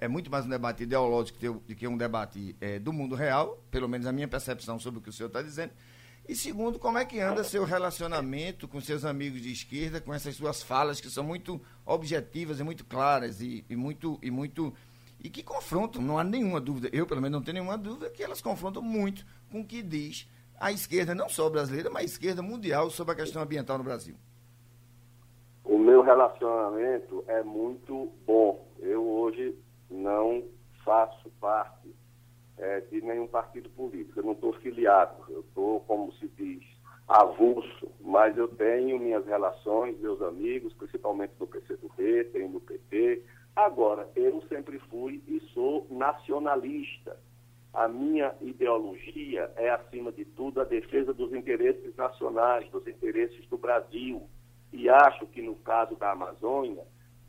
[0.00, 3.88] é muito mais um do ideológico do que um debate é, do mundo real, pelo
[3.88, 5.72] menos a minha percepção sobre o que o senhor está dizendo.
[6.28, 10.34] E segundo, como é que anda seu relacionamento com seus amigos de esquerda, com essas
[10.34, 14.74] suas falas que são muito objetivas e muito claras e, e muito e muito
[15.22, 18.22] e que confrontam, não há nenhuma dúvida, eu pelo menos não tenho nenhuma dúvida que
[18.22, 22.42] elas confrontam muito com o que diz a esquerda, não só brasileira, mas a esquerda
[22.42, 24.16] mundial sobre a questão ambiental no Brasil.
[25.64, 28.66] O meu relacionamento é muito bom.
[28.78, 29.54] Eu hoje
[29.90, 30.44] não
[30.84, 31.94] faço parte
[32.58, 34.20] é, de nenhum partido político.
[34.20, 36.62] Eu não estou filiado, eu estou, como se diz,
[37.08, 43.22] avulso, mas eu tenho minhas relações, meus amigos, principalmente do PCdoB, tenho no PT.
[43.54, 47.16] Agora, eu sempre fui e sou nacionalista.
[47.72, 53.58] A minha ideologia é, acima de tudo, a defesa dos interesses nacionais, dos interesses do
[53.58, 54.22] Brasil.
[54.72, 56.82] E acho que, no caso da Amazônia,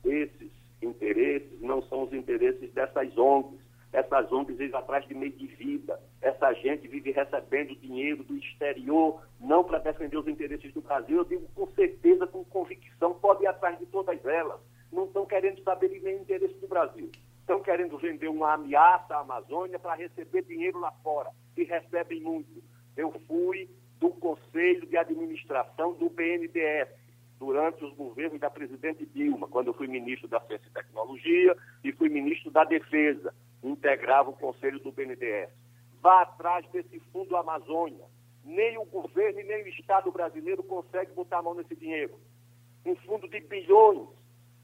[0.04, 3.60] esses interesses não são os interesses dessas ONGs.
[3.92, 6.00] Essas ONGs vivem atrás de meio de vida.
[6.22, 11.18] Essa gente vive recebendo dinheiro do exterior, não para defender os interesses do Brasil.
[11.18, 14.60] Eu digo com certeza, com convicção, pode ir atrás de todas elas.
[14.92, 17.10] Não estão querendo saber de nenhum interesse do Brasil.
[17.40, 21.32] Estão querendo vender uma ameaça à Amazônia para receber dinheiro lá fora.
[21.56, 22.62] E recebem muito.
[22.96, 26.90] Eu fui do Conselho de Administração do BNDES
[27.39, 31.91] durante os governos da presidente Dilma, quando eu fui ministro da Ciência e Tecnologia e
[31.91, 35.50] fui ministro da Defesa, integrava o conselho do BNDES.
[36.02, 38.06] Vá atrás desse fundo Amazônia.
[38.43, 42.17] Nem o governo e nem o Estado brasileiro consegue botar a mão nesse dinheiro.
[42.86, 44.08] Um fundo de bilhões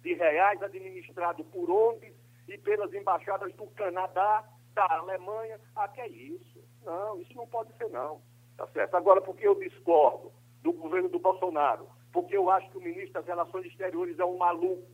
[0.01, 2.13] de reais administrado por ONGs
[2.47, 5.59] e pelas embaixadas do Canadá, da Alemanha.
[5.75, 6.63] Ah, que é isso?
[6.83, 8.21] Não, isso não pode ser não.
[8.57, 8.95] Tá certo?
[8.95, 10.31] Agora, porque eu discordo
[10.61, 14.37] do governo do Bolsonaro, porque eu acho que o ministro das Relações Exteriores é um
[14.37, 14.87] maluco,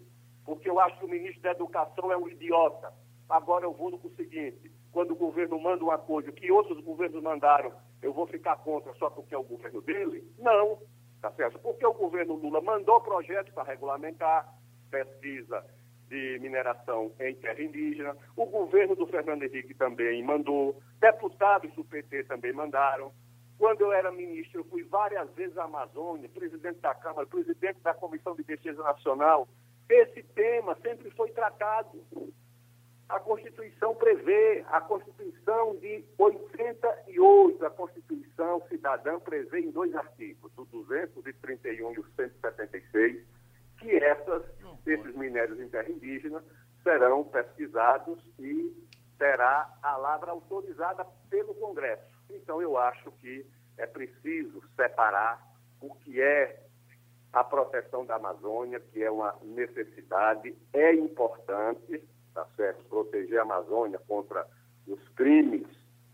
[0.45, 2.93] porque eu acho que o ministro da Educação é um idiota.
[3.27, 7.73] Agora eu vou no seguinte: quando o governo manda uma coisa que outros governos mandaram,
[8.01, 10.23] eu vou ficar contra só porque é o governo dele?
[10.39, 10.79] Não,
[11.21, 11.59] tá certo?
[11.59, 14.51] Porque o governo Lula mandou projeto para regulamentar
[14.89, 15.63] pesquisa
[16.07, 22.23] de mineração em terra indígena, o governo do Fernando Henrique também mandou, deputados do PT
[22.23, 23.11] também mandaram,
[23.59, 27.93] quando eu era ministro, eu fui várias vezes à Amazônia, presidente da Câmara, presidente da
[27.93, 29.49] Comissão de Defesa Nacional.
[29.89, 32.01] Esse tema sempre foi tratado.
[33.09, 40.63] A Constituição prevê, a Constituição de 88, a Constituição cidadã prevê em dois artigos, o
[40.63, 43.25] 231 e o 176,
[43.77, 44.43] que essas,
[44.85, 46.41] esses minérios em terra indígena
[46.81, 48.73] serão pesquisados e
[49.17, 52.18] terá a lavra autorizada pelo Congresso.
[52.29, 53.45] Então, eu acho que
[53.77, 55.41] é preciso separar
[55.81, 56.63] o que é
[57.31, 63.99] a proteção da Amazônia, que é uma necessidade, é importante, tá certo, proteger a Amazônia
[64.07, 64.47] contra
[64.87, 65.67] os crimes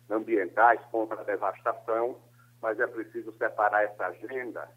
[0.09, 2.19] ambientais, contra a devastação,
[2.61, 4.69] mas é preciso separar essa agenda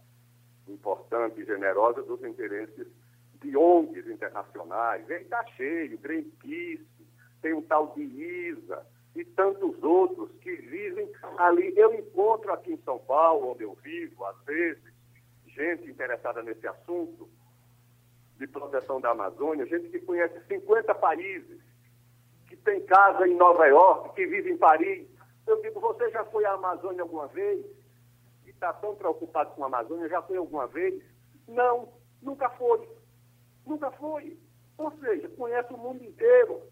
[0.68, 2.86] importante e generosa dos interesses
[3.40, 5.08] de ONGs internacionais.
[5.08, 6.86] Está cheio, Greenpeace,
[7.40, 8.86] tem um tal de ISA,
[9.18, 11.72] e tantos outros que vivem ali.
[11.76, 14.82] Eu encontro aqui em São Paulo, onde eu vivo, às vezes,
[15.44, 17.28] gente interessada nesse assunto
[18.36, 21.60] de proteção da Amazônia, gente que conhece 50 países,
[22.46, 25.08] que tem casa em Nova York, que vive em Paris.
[25.44, 27.66] Eu digo, você já foi à Amazônia alguma vez?
[28.46, 31.02] E está tão preocupado com a Amazônia, já foi alguma vez?
[31.48, 32.88] Não, nunca foi.
[33.66, 34.38] Nunca foi.
[34.76, 36.62] Ou seja, conhece o mundo inteiro.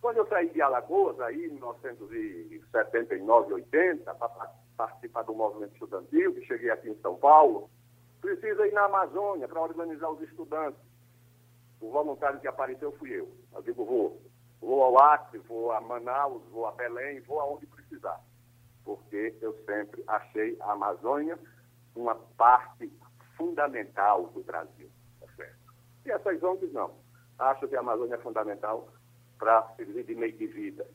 [0.00, 4.28] Quando eu saí de Alagoas, aí, em 1979, 80, para
[4.76, 7.68] participar do movimento estudantil, que cheguei aqui em São Paulo,
[8.20, 10.80] precisa ir na Amazônia para organizar os estudantes.
[11.80, 13.28] O voluntário que apareceu fui eu.
[13.52, 14.22] Eu digo, vou.
[14.60, 18.20] Vou ao Acre, vou a Manaus, vou a Belém, vou aonde precisar.
[18.84, 21.38] Porque eu sempre achei a Amazônia
[21.94, 22.92] uma parte
[23.36, 24.90] fundamental do Brasil.
[25.20, 25.58] Tá certo?
[26.06, 26.92] E essas ONGs não.
[27.38, 28.88] Acho que a Amazônia é fundamental
[29.38, 30.86] para servir de meio de vida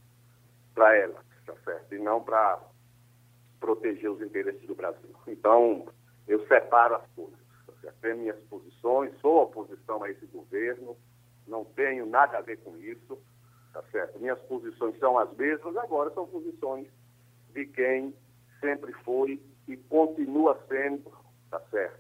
[0.74, 1.94] para ela, tá certo?
[1.94, 2.60] E não para
[3.60, 5.16] proteger os interesses do Brasil.
[5.28, 5.88] Então,
[6.28, 7.40] eu separo as coisas.
[7.82, 7.94] Tá?
[8.02, 10.98] Tenho minhas posições, sou oposição a esse governo,
[11.48, 13.18] não tenho nada a ver com isso.
[13.72, 14.20] tá certo?
[14.20, 16.88] Minhas posições são as mesmas, agora são posições
[17.54, 18.14] de quem
[18.60, 21.12] sempre foi e continua sendo,
[21.50, 22.00] tá certo,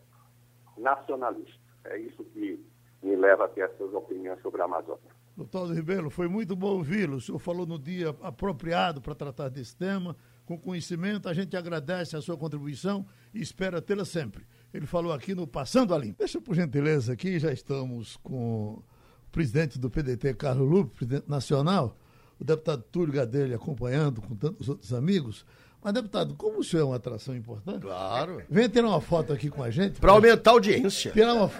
[0.77, 1.61] nacionalista.
[1.85, 2.65] É isso que
[3.01, 5.12] me leva a ter essas opiniões sobre a Amazônia.
[5.35, 7.17] Doutor Ribeiro, foi muito bom ouvi-lo.
[7.17, 10.15] O senhor falou no dia apropriado para tratar desse tema,
[10.45, 11.27] com conhecimento.
[11.27, 14.45] A gente agradece a sua contribuição e espera tê-la sempre.
[14.71, 16.19] Ele falou aqui no Passando a Limpo.
[16.19, 18.83] Deixa, por gentileza, aqui já estamos com o
[19.31, 21.97] presidente do PDT, Carlos Lupe, presidente nacional,
[22.39, 25.45] o deputado Túlio Gadelha acompanhando com tantos outros amigos.
[25.83, 27.81] Mas, deputado, como o senhor é uma atração importante.
[27.81, 28.41] Claro.
[28.49, 29.99] Venha tirar uma foto aqui com a gente.
[29.99, 31.11] Para aumentar a audiência.
[31.11, 31.51] Tirar uma,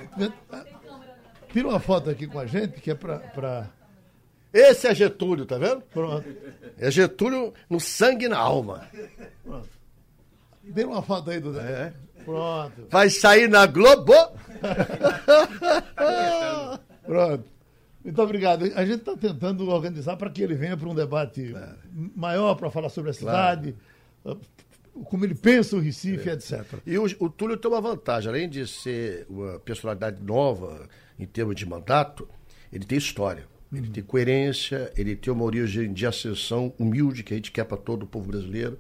[1.54, 3.20] tira uma foto aqui com a gente, que é para.
[3.20, 3.70] Pra...
[4.52, 5.82] Esse é Getúlio, tá vendo?
[5.82, 6.28] Pronto.
[6.78, 8.90] É Getúlio no sangue e na alma.
[9.44, 9.70] Pronto.
[10.64, 11.58] Dê uma foto aí do.
[11.60, 11.94] É.
[12.26, 12.88] Pronto.
[12.90, 14.14] Vai sair na Globo.
[17.06, 17.46] Pronto.
[18.04, 18.66] Muito obrigado.
[18.76, 21.70] A gente está tentando organizar para que ele venha para um debate é.
[22.16, 23.76] maior para falar sobre a cidade,
[24.22, 24.42] claro.
[25.06, 26.34] como ele pensa o Recife, é.
[26.34, 26.66] etc.
[26.86, 30.88] E o, o, Túlio tem uma vantagem, além de ser uma personalidade nova
[31.24, 32.28] em termos de mandato,
[32.72, 33.46] ele tem história.
[33.72, 33.80] Uhum.
[33.80, 37.78] Ele tem coerência, ele tem uma origem de ascensão humilde que a gente quer para
[37.78, 38.80] todo o povo brasileiro.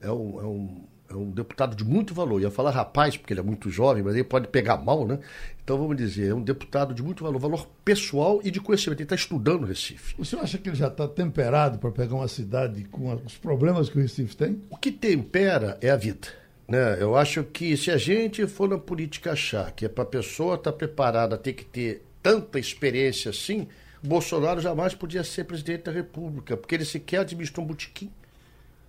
[0.00, 2.38] É um, é um é um deputado de muito valor.
[2.38, 5.18] Eu ia falar rapaz, porque ele é muito jovem, mas ele pode pegar mal, né?
[5.62, 9.00] Então vamos dizer, é um deputado de muito valor, valor pessoal e de conhecimento.
[9.00, 10.14] Ele está estudando o Recife.
[10.18, 13.88] O senhor acha que ele já está temperado para pegar uma cidade com os problemas
[13.88, 14.62] que o Recife tem?
[14.70, 16.28] O que tempera é a vida.
[16.72, 16.96] Né?
[16.98, 20.54] Eu acho que se a gente for na política achar que é para a pessoa
[20.54, 23.68] estar tá preparada ter que ter tanta experiência assim,
[24.02, 28.10] Bolsonaro jamais podia ser presidente da República, porque ele sequer administrou um botequim.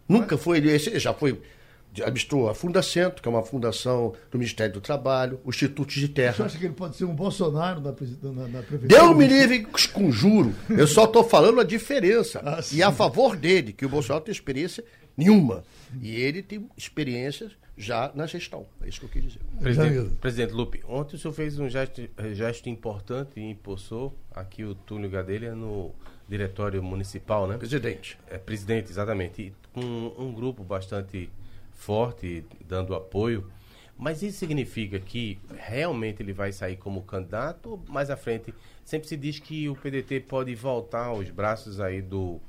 [0.07, 1.41] Nunca foi ele, já foi
[1.93, 6.35] administrou a Fundacentro, que é uma fundação do Ministério do Trabalho, o Instituto de Terra.
[6.35, 8.87] Você acha que ele pode ser um Bolsonaro na, na, na prefeitura?
[8.87, 10.55] Deu me livre conjuro.
[10.69, 12.41] Eu só estou falando a diferença.
[12.45, 14.85] Ah, e a favor dele, que o Bolsonaro tem experiência
[15.17, 15.65] nenhuma.
[16.01, 18.65] E ele tem experiências já na gestão.
[18.81, 19.41] É isso que eu quis dizer.
[19.59, 22.01] Presidente, Presidente Lupe, ontem o senhor fez um gesto,
[22.33, 25.93] gesto importante e impulsou aqui o Túlio Gadelha no
[26.27, 27.57] diretório municipal, né?
[27.57, 28.17] Presidente.
[28.29, 29.41] É, presidente, exatamente.
[29.41, 31.29] E com um, um grupo bastante
[31.73, 33.49] forte, dando apoio.
[33.97, 37.79] Mas isso significa que realmente ele vai sair como candidato?
[37.87, 42.39] Mais à frente, sempre se diz que o PDT pode voltar aos braços aí do,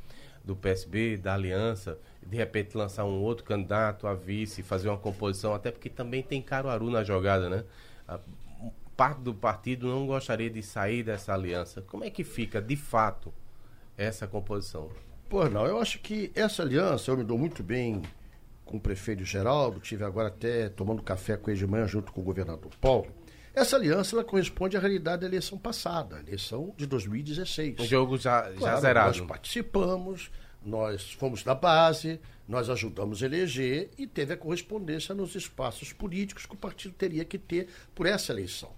[0.42, 5.54] do PSB, da aliança, de repente lançar um outro candidato a vice, fazer uma composição,
[5.54, 7.64] até porque também tem Caruaru na jogada, né?
[8.06, 8.18] A
[8.96, 11.82] parte do partido não gostaria de sair dessa aliança.
[11.82, 13.32] Como é que fica, de fato,
[13.96, 14.88] essa composição?
[15.28, 18.02] Pô, não, eu acho que essa aliança, eu me dou muito bem
[18.64, 22.20] com o prefeito Geraldo, tive agora até tomando café com ele de manhã junto com
[22.20, 23.06] o governador Paulo.
[23.54, 27.78] Essa aliança ela corresponde à realidade da eleição passada, a eleição de 2016.
[27.78, 29.18] O jogo já, já claro, zerado.
[29.18, 30.30] Nós participamos,
[30.64, 36.46] nós fomos da base, nós ajudamos a eleger e teve a correspondência nos espaços políticos
[36.46, 38.70] que o partido teria que ter por essa eleição.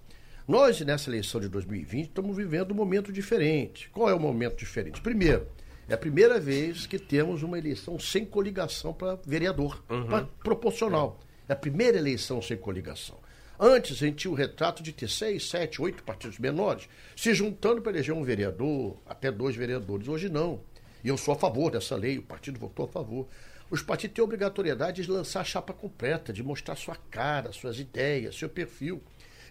[0.46, 3.90] Nós, nessa eleição de 2020, estamos vivendo um momento diferente.
[3.90, 5.00] Qual é o momento diferente?
[5.00, 5.46] Primeiro,
[5.88, 10.06] é a primeira vez que temos uma eleição sem coligação para vereador, uhum.
[10.06, 11.18] pra proporcional.
[11.48, 13.18] É a primeira eleição sem coligação.
[13.58, 17.80] Antes, a gente tinha o retrato de ter seis, sete, oito partidos menores se juntando
[17.80, 20.06] para eleger um vereador, até dois vereadores.
[20.06, 20.60] Hoje não.
[21.04, 23.28] E eu sou a favor dessa lei, o partido votou a favor.
[23.70, 28.36] Os partidos têm obrigatoriedade de lançar a chapa completa, de mostrar sua cara, suas ideias,
[28.36, 29.02] seu perfil.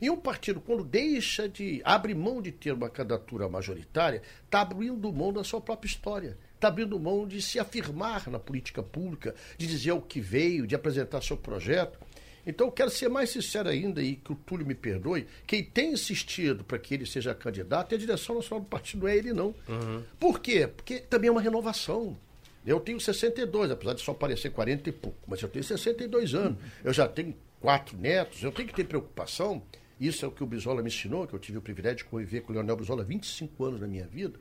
[0.01, 1.81] E um partido, quando deixa de.
[1.83, 6.37] abre mão de ter uma candidatura majoritária, está abrindo mão da sua própria história.
[6.53, 10.75] Está abrindo mão de se afirmar na política pública, de dizer o que veio, de
[10.75, 11.99] apresentar seu projeto.
[12.45, 15.93] Então, eu quero ser mais sincero ainda, e que o Túlio me perdoe, quem tem
[15.93, 19.33] insistido para que ele seja candidato é a direção nacional do partido, não é ele,
[19.33, 19.55] não.
[19.67, 20.03] Uhum.
[20.19, 20.67] Por quê?
[20.67, 22.17] Porque também é uma renovação.
[22.65, 26.57] Eu tenho 62, apesar de só parecer 40 e pouco, mas eu tenho 62 anos.
[26.83, 29.61] Eu já tenho quatro netos, eu tenho que ter preocupação
[29.99, 32.41] isso é o que o Brizola me ensinou, que eu tive o privilégio de conviver
[32.41, 34.37] com o Leonel Brizola 25 anos na minha vida,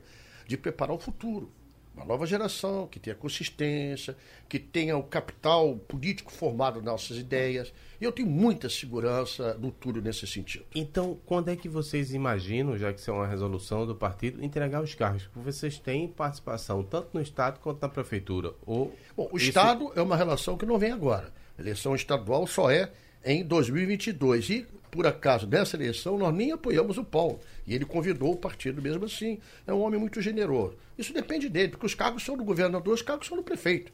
[0.47, 1.51] de preparar o futuro.
[1.95, 4.17] Uma nova geração que tenha consistência,
[4.49, 7.73] que tenha o capital político formado nas nossas ideias.
[7.99, 10.65] E eu tenho muita segurança no Túlio nesse sentido.
[10.75, 14.83] Então, quando é que vocês imaginam, já que isso é uma resolução do partido, entregar
[14.83, 15.23] os cargos?
[15.23, 18.53] Porque vocês têm participação tanto no Estado quanto na Prefeitura.
[18.65, 19.47] Ou Bom, o isso...
[19.47, 21.33] Estado é uma relação que não vem agora.
[21.57, 22.91] A eleição estadual só é
[23.23, 24.49] em 2022.
[24.49, 27.41] E por acaso, nessa eleição, nós nem apoiamos o Paulo.
[27.67, 29.39] E ele convidou o partido mesmo assim.
[29.67, 30.77] É um homem muito generoso.
[30.97, 33.91] Isso depende dele, porque os cargos são do governador, os cargos são do prefeito.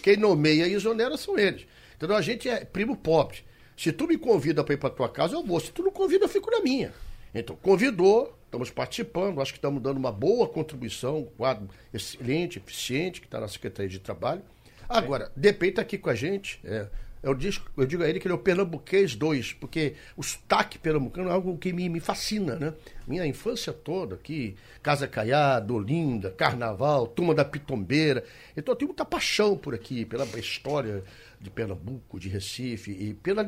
[0.00, 1.66] Quem nomeia e exonera são eles.
[1.96, 3.38] Então a gente é primo pobre.
[3.76, 5.58] Se tu me convida para ir para tua casa, eu vou.
[5.58, 6.94] Se tu não convida, eu fico na minha.
[7.34, 13.20] Então, convidou, estamos participando, acho que estamos dando uma boa contribuição, um quadro excelente, eficiente,
[13.20, 14.42] que está na Secretaria de Trabalho.
[14.88, 16.60] Agora, está aqui com a gente.
[16.62, 16.86] É,
[17.24, 20.78] eu, digo, eu digo a ele que ele é o Pernambuquês 2, porque o sotaque
[20.78, 22.74] pernambucano é algo que me, me fascina, né?
[23.06, 28.24] Minha infância toda aqui, Casa Caiado, Olinda, Carnaval, Turma da Pitombeira.
[28.54, 31.02] Então eu tenho muita paixão por aqui, pela história
[31.40, 33.42] de Pernambuco, de Recife, e pela,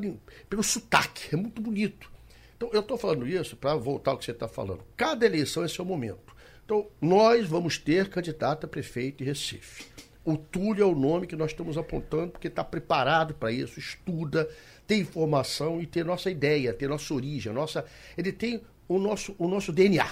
[0.49, 2.11] pelo sotaque, é muito bonito.
[2.57, 4.83] Então eu estou falando isso para voltar ao que você está falando.
[4.97, 6.35] Cada eleição é seu momento.
[6.65, 9.85] Então nós vamos ter candidato a prefeito em Recife.
[10.27, 14.49] O Túlio é o nome que nós estamos apontando, porque está preparado para isso, estuda,
[14.85, 17.85] tem informação e tem nossa ideia, tem nossa origem, nossa,
[18.19, 20.11] ele tem o nosso, o nosso DNA.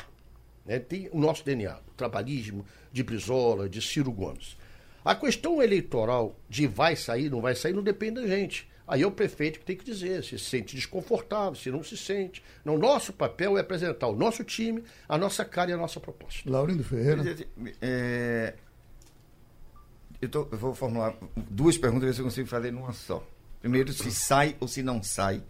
[0.65, 0.79] Né?
[0.79, 4.57] Tem o nosso DNA, o trabalhismo de Brizola, de Ciro Gomes.
[5.05, 8.69] A questão eleitoral de vai sair, não vai sair, não depende da gente.
[8.87, 11.97] Aí é o prefeito que tem que dizer se se sente desconfortável, se não se
[11.97, 12.41] sente.
[12.65, 16.49] Não, nosso papel é apresentar o nosso time, a nossa cara e a nossa proposta.
[16.49, 17.23] Laurindo Ferreira.
[17.81, 18.55] É,
[20.25, 23.27] eu, tô, eu, vou formular duas perguntas, ver se eu consigo fazer numa só.
[23.61, 25.43] Primeiro, se sai ou se não sai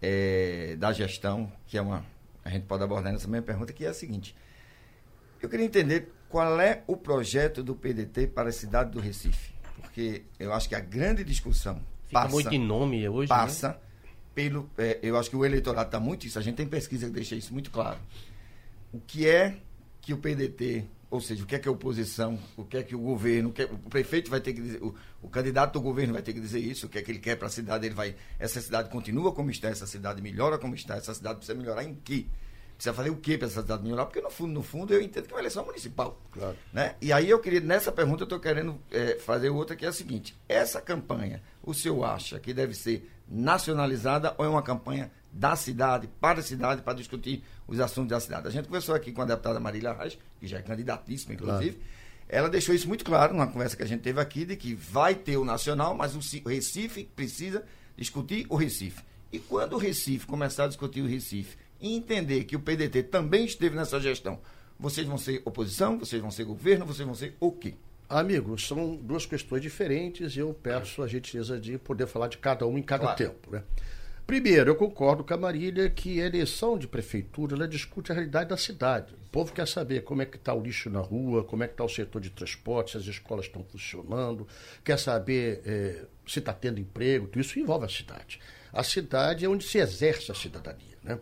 [0.00, 2.04] é, da gestão, que é uma.
[2.44, 4.34] A gente pode abordar nessa mesma pergunta, que é a seguinte.
[5.40, 9.52] Eu queria entender qual é o projeto do PDT para a cidade do Recife.
[9.80, 11.74] Porque eu acho que a grande discussão.
[12.06, 13.28] Fica passa, muito em nome hoje.
[13.28, 13.76] Passa né?
[14.34, 14.70] pelo.
[14.78, 16.38] É, eu acho que o eleitorado está muito isso.
[16.38, 17.98] A gente tem pesquisa que deixa isso muito claro.
[18.92, 19.56] O que é
[20.00, 22.96] que o PDT ou seja, o que é que a oposição, o que é que
[22.96, 25.80] o governo, o, que é, o prefeito vai ter que dizer, o, o, candidato do
[25.82, 27.84] governo vai ter que dizer isso, o que é que ele quer para a cidade,
[27.84, 31.58] ele vai, essa cidade continua como está, essa cidade melhora como está, essa cidade precisa
[31.58, 32.24] melhorar em quê?
[32.76, 34.06] Precisa fazer o quê para essa cidade melhorar?
[34.06, 36.18] Porque no fundo, no fundo, eu entendo que é uma eleição municipal.
[36.32, 36.56] Claro.
[36.72, 36.96] Né?
[36.98, 39.92] E aí eu queria, nessa pergunta, eu estou querendo é, fazer outra que é a
[39.92, 45.56] seguinte, essa campanha, o senhor acha que deve ser nacionalizada ou é uma campanha da
[45.56, 48.46] cidade, para a cidade, para discutir os assuntos da cidade.
[48.46, 51.72] A gente conversou aqui com a deputada Marília Reis, que já é candidatíssima, inclusive.
[51.72, 51.92] Claro.
[52.28, 55.14] Ela deixou isso muito claro numa conversa que a gente teve aqui, de que vai
[55.14, 57.64] ter o nacional, mas o Recife precisa
[57.96, 59.02] discutir o Recife.
[59.32, 63.46] E quando o Recife começar a discutir o Recife e entender que o PDT também
[63.46, 64.38] esteve nessa gestão,
[64.78, 67.74] vocês vão ser oposição, vocês vão ser governo, vocês vão ser o quê?
[68.12, 72.66] Amigos, são duas questões diferentes e eu peço a gentileza de poder falar de cada
[72.66, 73.16] um em cada claro.
[73.16, 73.50] tempo.
[73.50, 73.62] Né?
[74.26, 78.50] Primeiro, eu concordo com a Marília que a eleição de prefeitura ela discute a realidade
[78.50, 79.14] da cidade.
[79.14, 81.72] O povo quer saber como é que está o lixo na rua, como é que
[81.72, 84.46] está o setor de transporte, se as escolas estão funcionando,
[84.84, 88.38] quer saber é, se está tendo emprego, tudo isso envolve a cidade.
[88.74, 90.98] A cidade é onde se exerce a cidadania.
[91.02, 91.18] Né?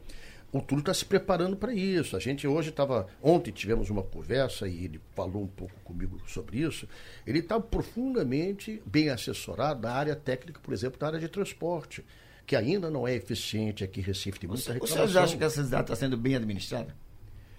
[0.52, 2.16] O Túlio está se preparando para isso.
[2.16, 3.06] A gente hoje estava.
[3.22, 6.88] Ontem tivemos uma conversa e ele falou um pouco comigo sobre isso.
[7.26, 12.04] Ele está profundamente bem assessorado na área técnica, por exemplo, da área de transporte
[12.50, 14.40] que ainda não é eficiente aqui em Recife.
[14.40, 15.06] Tem muita reclamação.
[15.06, 16.96] Vocês acham que essa cidade está sendo bem administrada?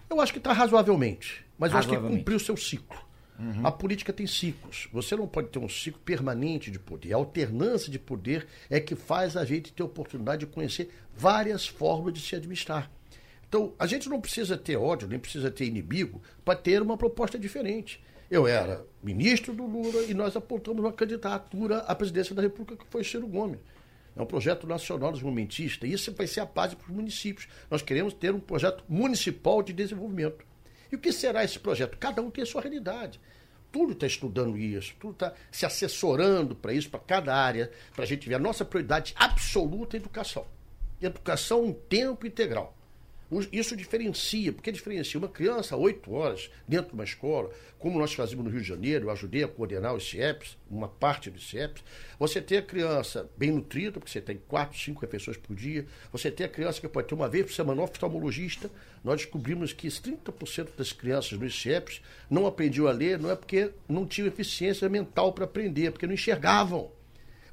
[0.10, 1.46] Eu acho que está razoavelmente.
[1.58, 3.00] Mas eu acho que cumpriu o seu ciclo.
[3.42, 3.66] Uhum.
[3.66, 4.88] A política tem ciclos.
[4.94, 7.14] Você não pode ter um ciclo permanente de poder.
[7.14, 12.14] A alternância de poder é que faz a gente ter oportunidade de conhecer várias formas
[12.14, 12.92] de se administrar.
[13.50, 17.38] Então, a gente não precisa ter ódio, nem precisa ter inimigo para ter uma proposta
[17.38, 18.02] diferente.
[18.30, 22.90] Eu era ministro do Lula e nós apontamos uma candidatura à presidência da República que
[22.90, 23.60] foi Ciro Gomes.
[24.16, 27.48] É um projeto nacional desenvolvimentista e isso vai ser a base para os municípios.
[27.70, 30.46] Nós queremos ter um projeto municipal de desenvolvimento.
[30.92, 31.98] E o que será esse projeto?
[31.98, 33.20] Cada um tem a sua realidade.
[33.72, 38.08] Tudo está estudando isso, tudo está se assessorando para isso, para cada área, para a
[38.08, 40.46] gente ver a nossa prioridade absoluta é educação.
[41.02, 42.76] Educação em tempo integral.
[43.52, 48.46] Isso diferencia, porque diferencia uma criança, oito horas, dentro de uma escola, como nós fazíamos
[48.46, 51.82] no Rio de Janeiro, eu ajudei a coordenar os CIEPs, uma parte dos CIEPs.
[52.20, 55.86] Você tem a criança bem nutrida, porque você tem quatro, cinco refeições por dia.
[56.12, 58.70] Você tem a criança que pode ter uma vez por semana um oftalmologista.
[59.04, 63.72] Nós descobrimos que 30% das crianças nos CIEPs não aprendiam a ler, não é porque
[63.88, 66.92] não tinham eficiência mental para aprender, é porque não enxergavam.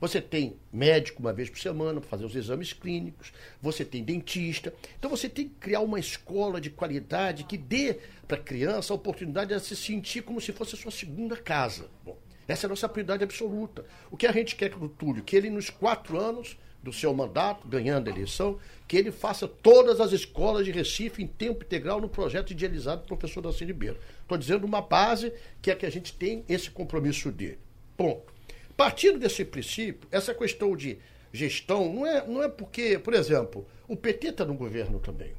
[0.01, 4.73] Você tem médico uma vez por semana para fazer os exames clínicos, você tem dentista.
[4.99, 8.97] Então você tem que criar uma escola de qualidade que dê para a criança a
[8.97, 11.89] oportunidade de se sentir como se fosse a sua segunda casa.
[12.05, 13.85] Bom, essa é a nossa prioridade absoluta.
[14.11, 15.25] O que a gente quer do Túlio?
[15.25, 20.01] Que ele, nos quatro anos do seu mandato, ganhando a eleição, que ele faça todas
[20.01, 23.99] as escolas de Recife em tempo integral no projeto idealizado do professor Darcy Ribeiro.
[24.23, 27.59] Estou dizendo uma base que é que a gente tem esse compromisso dele.
[27.97, 28.38] Ponto.
[28.79, 31.01] Partindo desse princípio, essa questão de
[31.33, 35.33] gestão não é, não é porque, por exemplo, o PT está no governo também.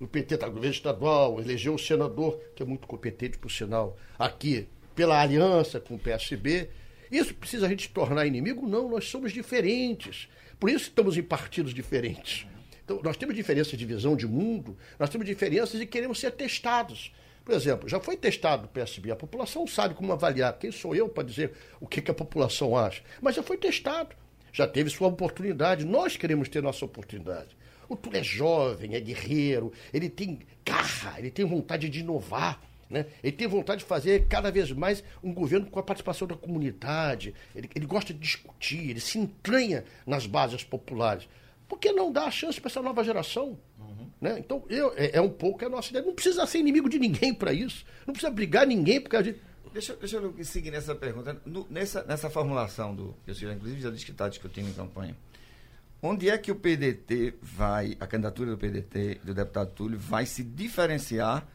[0.00, 3.98] O PT está no governo estadual, elegeu o senador, que é muito competente, por sinal,
[4.18, 6.70] aqui, pela aliança com o PSB.
[7.10, 8.66] Isso precisa a gente tornar inimigo?
[8.66, 10.30] Não, nós somos diferentes.
[10.58, 12.46] Por isso estamos em partidos diferentes.
[12.82, 17.12] Então nós temos diferenças de visão de mundo, nós temos diferenças e queremos ser testados.
[17.44, 20.56] Por exemplo, já foi testado o PSB, a população sabe como avaliar.
[20.58, 23.02] Quem sou eu para dizer o que, que a população acha?
[23.20, 24.14] Mas já foi testado,
[24.52, 25.84] já teve sua oportunidade.
[25.84, 27.56] Nós queremos ter nossa oportunidade.
[27.88, 32.60] O Túlio é jovem, é guerreiro, ele tem garra, ele tem vontade de inovar.
[32.88, 33.06] Né?
[33.22, 37.34] Ele tem vontade de fazer cada vez mais um governo com a participação da comunidade.
[37.56, 41.26] Ele, ele gosta de discutir, ele se entranha nas bases populares.
[41.66, 43.58] Por que não dar a chance para essa nova geração?
[44.02, 44.10] Uhum.
[44.20, 44.38] Né?
[44.38, 46.04] Então, eu, é, é, um pouco a nossa ideia.
[46.04, 47.84] Não precisa ser inimigo de ninguém para isso.
[48.06, 49.38] Não precisa brigar ninguém por causa de.
[49.72, 51.40] Deixa, deixa eu seguir nessa pergunta.
[51.46, 53.14] No, nessa, nessa formulação do.
[53.34, 55.16] Senhor, inclusive, já disse que está discutindo em campanha.
[56.02, 60.42] Onde é que o PDT vai, a candidatura do PDT, do deputado Túlio, vai se
[60.42, 61.46] diferenciar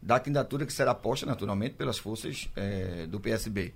[0.00, 3.74] da candidatura que será posta, naturalmente, pelas forças é, do PSB?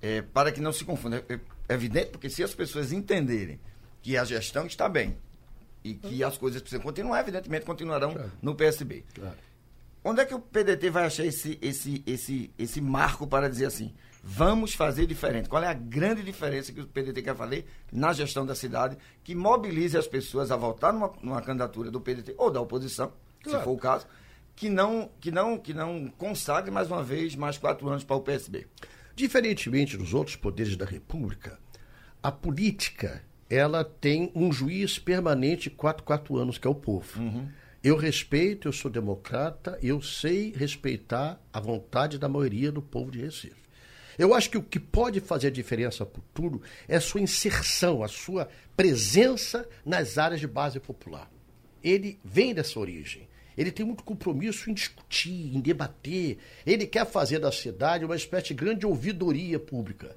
[0.00, 1.22] É, para que não se confunda.
[1.28, 1.38] É,
[1.68, 3.60] é evidente, porque se as pessoas entenderem
[4.00, 5.16] que a gestão está bem
[5.82, 8.32] e que as coisas precisam continuar, evidentemente continuarão claro.
[8.42, 9.04] no PSB.
[9.14, 9.36] Claro.
[10.04, 13.92] Onde é que o PDT vai achar esse, esse, esse, esse marco para dizer assim,
[14.22, 15.48] vamos fazer diferente?
[15.48, 19.34] Qual é a grande diferença que o PDT quer fazer na gestão da cidade que
[19.34, 23.12] mobilize as pessoas a votar numa, numa candidatura do PDT ou da oposição,
[23.42, 23.58] claro.
[23.58, 24.06] se for o caso,
[24.54, 28.20] que não, que, não, que não consagre mais uma vez mais quatro anos para o
[28.20, 28.66] PSB?
[29.14, 31.58] Diferentemente dos outros poderes da República,
[32.22, 37.20] a política ela tem um juiz permanente quatro, quatro anos, que é o povo.
[37.20, 37.48] Uhum.
[37.82, 43.20] Eu respeito, eu sou democrata, eu sei respeitar a vontade da maioria do povo de
[43.20, 43.68] Recife.
[44.18, 47.20] Eu acho que o que pode fazer a diferença para o tudo é a sua
[47.20, 51.30] inserção, a sua presença nas áreas de base popular.
[51.82, 53.28] Ele vem dessa origem.
[53.56, 56.38] Ele tem muito compromisso em discutir, em debater.
[56.66, 60.16] Ele quer fazer da cidade uma espécie de grande ouvidoria pública.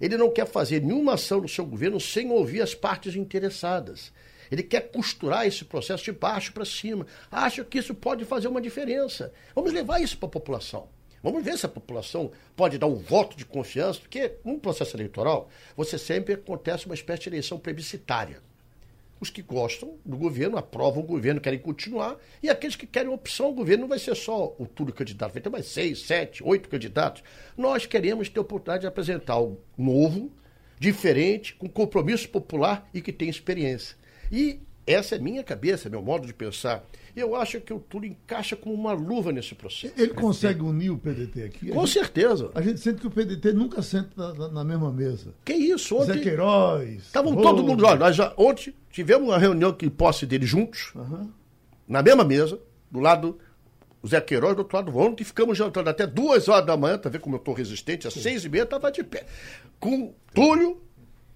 [0.00, 4.12] Ele não quer fazer nenhuma ação no seu governo sem ouvir as partes interessadas.
[4.50, 7.06] Ele quer costurar esse processo de baixo para cima.
[7.30, 9.32] Acha que isso pode fazer uma diferença.
[9.54, 10.88] Vamos levar isso para a população.
[11.22, 15.50] Vamos ver se a população pode dar um voto de confiança, porque num processo eleitoral,
[15.76, 18.40] você sempre acontece uma espécie de eleição plebiscitária.
[19.20, 23.50] Os que gostam do governo aprovam o governo, querem continuar, e aqueles que querem opção,
[23.50, 26.68] o governo não vai ser só o tudo candidato, vai ter mais seis, sete, oito
[26.68, 27.22] candidatos.
[27.56, 30.30] Nós queremos ter a oportunidade de apresentar algo novo,
[30.78, 33.96] diferente, com compromisso popular e que tem experiência.
[34.30, 36.82] E essa é minha cabeça, meu modo de pensar.
[37.14, 39.92] E eu acho que o Túlio encaixa como uma luva nesse processo.
[39.98, 41.70] Ele consegue unir o PDT aqui?
[41.70, 42.50] Com gente, certeza.
[42.54, 45.34] A gente sente que o PDT nunca senta na, na mesma mesa.
[45.44, 45.96] Que isso?
[45.96, 47.02] Ontem, Zé Queiroz.
[47.02, 47.84] Estavam todo mundo.
[47.84, 51.30] Olha, nós já, ontem tivemos uma reunião que posse dele juntos, uhum.
[51.86, 52.58] na mesma mesa,
[52.90, 53.38] do lado
[54.02, 56.98] o Zé Queiroz do outro lado do ontem, ficamos jantando até duas horas da manhã,
[56.98, 58.08] tá vendo como eu estou resistente?
[58.08, 58.22] Às Sim.
[58.22, 59.24] seis e meia estava de pé.
[59.78, 60.82] Com Túlio,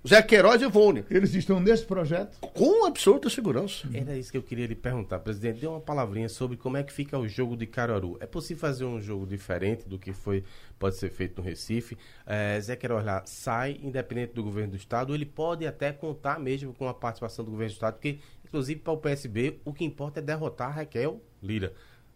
[0.06, 1.04] Zé Queiroz e Vone.
[1.08, 2.36] Eles estão nesse projeto?
[2.40, 3.88] Com absoluta segurança.
[3.94, 5.60] Era isso que eu queria lhe perguntar, presidente.
[5.60, 8.16] Dê uma palavrinha sobre como é que fica o jogo de Caruaru.
[8.18, 10.42] É possível fazer um jogo diferente do que foi
[10.76, 11.96] pode ser feito no Recife?
[12.26, 16.74] É, Zé Queiroz lá sai, independente do governo do Estado, ele pode até contar mesmo
[16.74, 20.18] com a participação do governo do Estado, porque, inclusive, para o PSB, o que importa
[20.18, 21.72] é derrotar Raquel Lira.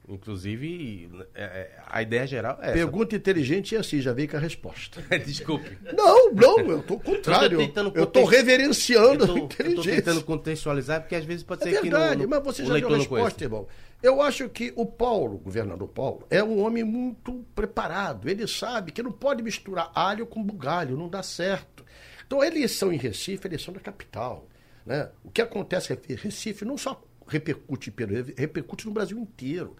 [0.08, 2.74] Inclusive, é, é, a ideia geral é essa.
[2.74, 5.02] Pergunta inteligente e assim, já veio com a resposta.
[5.18, 5.76] Desculpe.
[5.96, 7.58] Não, não, eu estou contrário.
[7.92, 9.62] Eu estou reverenciando eu tô, a inteligência.
[9.62, 12.64] Eu estou tentando contextualizar, porque às vezes pode é ser verdade, que no, mas você
[12.64, 13.66] já deu a resposta, irmão.
[14.00, 18.28] Eu acho que o Paulo, o governador Paulo, é um homem muito preparado.
[18.28, 21.84] Ele sabe que não pode misturar alho com bugalho, não dá certo.
[22.24, 24.46] Então, a eleição em Recife é eleição da capital.
[24.84, 25.08] Né?
[25.24, 29.76] O que acontece em Recife não só repercute em Peru, repercute no Brasil inteiro.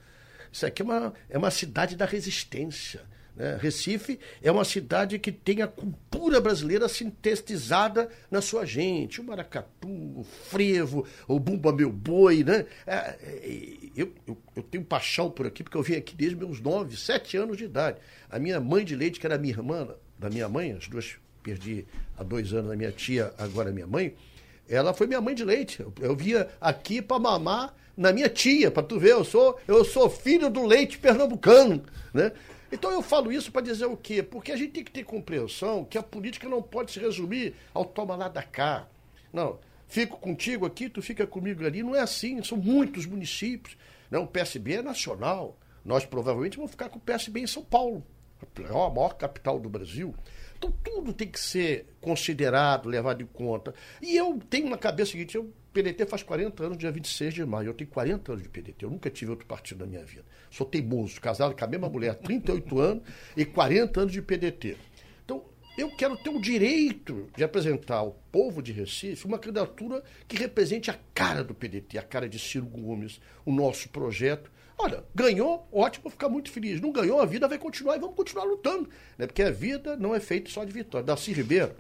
[0.57, 3.03] Isso aqui é uma, é uma cidade da resistência.
[3.37, 3.59] Né?
[3.61, 9.21] Recife é uma cidade que tem a cultura brasileira sintetizada na sua gente.
[9.21, 12.43] O maracatu, o frevo, o bumba meu boi.
[12.43, 12.65] Né?
[12.87, 16.59] É, é, eu, eu, eu, tenho paixão por aqui, porque eu vim aqui desde meus
[16.59, 17.99] nove, sete anos de idade.
[18.31, 19.87] A minha mãe de leite, que era minha irmã,
[20.19, 21.85] da minha mãe, as duas perdi
[22.17, 24.15] há dois anos a minha tia, agora a minha mãe,
[24.67, 25.81] ela foi minha mãe de leite.
[25.81, 29.85] Eu, eu via aqui para mamar na minha tia, para tu ver, eu sou, eu
[29.85, 31.83] sou filho do leite pernambucano,
[32.13, 32.33] né?
[32.71, 34.23] Então eu falo isso para dizer o quê?
[34.23, 37.85] Porque a gente tem que ter compreensão que a política não pode se resumir ao
[37.85, 38.89] toma lá da cá.
[39.33, 41.83] Não, fico contigo aqui, tu fica comigo ali.
[41.83, 43.77] Não é assim, são muitos municípios.
[44.11, 45.57] Não, o PSB é nacional.
[45.85, 48.05] Nós provavelmente vamos ficar com o PSB em São Paulo,
[48.43, 50.13] a maior capital do Brasil.
[50.59, 53.73] Então tudo tem que ser considerado, levado em conta.
[54.03, 57.45] E eu tenho na cabeça o seguinte, eu PDT faz 40 anos, dia 26 de
[57.45, 57.69] maio.
[57.69, 58.83] Eu tenho 40 anos de PDT.
[58.83, 60.25] Eu nunca tive outro partido na minha vida.
[60.51, 63.03] Sou teimoso, casado com a mesma mulher há 38 anos
[63.37, 64.79] e 40 anos de PDT.
[65.23, 65.45] Então,
[65.77, 70.91] eu quero ter o direito de apresentar ao povo de Recife uma candidatura que represente
[70.91, 74.51] a cara do PDT, a cara de Ciro Gomes, o nosso projeto.
[74.79, 76.81] Olha, ganhou, ótimo, vou ficar muito feliz.
[76.81, 78.89] Não ganhou, a vida vai continuar e vamos continuar lutando.
[79.19, 79.27] Né?
[79.27, 81.07] Porque a vida não é feita só de vitória.
[81.07, 81.75] Darcy Ribeiro,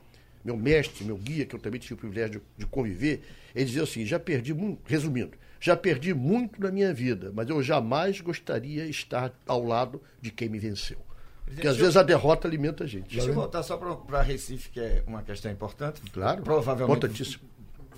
[0.47, 3.22] meu mestre, meu guia, que eu também tive o privilégio de, de conviver,
[3.55, 7.61] ele dizia assim: já perdi muito, resumindo, já perdi muito na minha vida, mas eu
[7.61, 10.99] jamais gostaria de estar ao lado de quem me venceu.
[11.44, 13.14] Porque às vezes a derrota alimenta a gente.
[13.14, 16.01] Deixa eu voltar só para Recife, que é uma questão importante.
[16.12, 16.42] Claro.
[16.42, 16.97] Provavelmente.
[16.97, 17.44] Importantíssimo.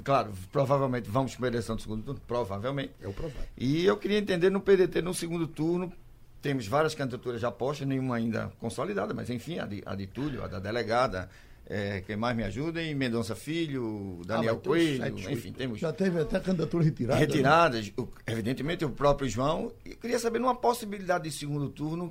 [0.05, 2.92] Claro, provavelmente vamos para a eleição do segundo turno, provavelmente.
[3.01, 3.49] É o provável.
[3.57, 5.92] E eu queria entender no PDT, no segundo turno,
[6.40, 10.44] temos várias candidaturas já postas, nenhuma ainda consolidada, mas enfim, a de, a de Túlio,
[10.44, 11.28] a da delegada,
[11.70, 15.78] é, quem mais me ajuda, e Mendonça Filho, Daniel ah, Coelho, enfim, temos.
[15.78, 17.20] Já teve até candidatura retirada.
[17.20, 18.06] Retiradas, né?
[18.26, 19.70] evidentemente, o próprio João.
[19.84, 22.10] E queria saber, numa possibilidade de segundo turno,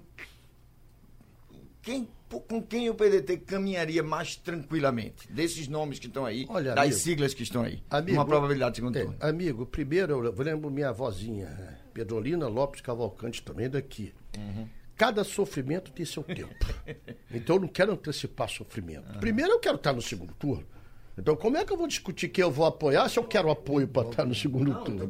[1.82, 5.28] quem, com quem o PDT caminharia mais tranquilamente?
[5.32, 7.82] Desses nomes que estão aí, Olha, das amigo, siglas que estão aí.
[7.90, 9.18] Amigo, uma probabilidade de segundo é, turno.
[9.20, 14.14] Amigo, primeiro eu lembro minha vozinha, Pedrolina Lopes Cavalcante, também daqui.
[14.38, 14.68] Uhum.
[14.98, 16.56] Cada sofrimento tem seu tempo.
[17.32, 19.14] então eu não quero antecipar sofrimento.
[19.14, 19.20] Uhum.
[19.20, 20.66] Primeiro eu quero estar no segundo turno.
[21.18, 23.88] Então, como é que eu vou discutir quem eu vou apoiar se eu quero apoio
[23.88, 25.10] para estar no segundo não, turno?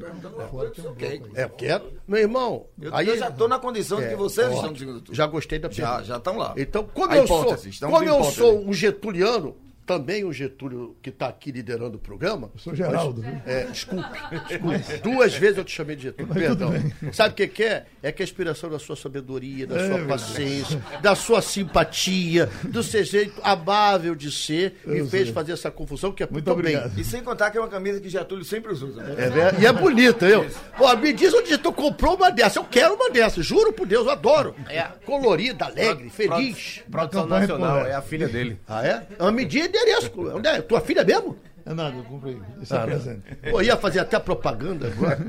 [1.35, 1.91] É, eu quero.
[2.07, 2.65] Meu irmão.
[2.79, 5.15] Eu, aí, eu já estou na condição é, de que vocês estão no segundo turno.
[5.15, 6.03] Já gostei da pergunta.
[6.05, 6.53] Já estão lá.
[6.55, 7.57] Então, como A eu sou,
[7.89, 9.57] como eu sou um getuliano,
[9.87, 12.51] também o Getúlio, que está aqui liderando o programa.
[12.53, 13.23] Eu sou Geraldo.
[13.23, 14.09] Mas, é, desculpe,
[14.49, 14.97] desculpe.
[15.01, 16.73] Duas vezes eu te chamei de Getúlio, mas perdão.
[17.13, 17.85] Sabe o que, que, é?
[18.03, 22.83] É que a inspiração da sua sabedoria, da é, sua paciência, da sua simpatia, do
[22.83, 25.09] seu jeito amável de ser, eu me sei.
[25.09, 26.77] fez fazer essa confusão, que é muito bem.
[26.97, 28.87] E sem contar que é uma camisa que Getúlio sempre usa.
[28.87, 29.15] Né?
[29.17, 30.45] É, e é bonita, eu.
[30.77, 32.59] Pô, me diz onde tu comprou uma dessa.
[32.59, 34.53] Eu quero uma dessa, juro por Deus, eu adoro.
[34.67, 34.83] É.
[35.05, 36.81] Colorida, alegre, feliz.
[36.91, 38.59] Produção Nacional, é a filha dele.
[38.67, 39.07] Ah, é?
[39.17, 40.11] A medida endereço.
[40.35, 40.61] Onde é?
[40.61, 41.37] Tua filha mesmo?
[41.65, 42.39] É nada, eu comprei.
[42.61, 43.35] Isso é ah, é presente.
[43.51, 45.19] Pô, ia fazer até propaganda agora.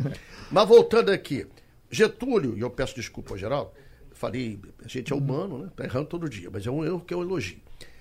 [0.51, 1.47] Mas voltando aqui.
[1.91, 3.75] Getúlio, e eu peço desculpa ao geral,
[4.13, 5.71] falei, a gente é humano, né?
[5.75, 7.59] Tá errando todo dia, mas é um erro que eu elogio.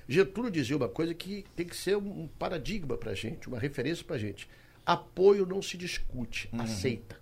[0.08, 4.18] Getúlio dizia uma coisa que tem que ser um paradigma pra gente, uma referência pra
[4.18, 4.48] gente.
[4.86, 6.62] Apoio não se discute, uhum.
[6.62, 7.18] aceita.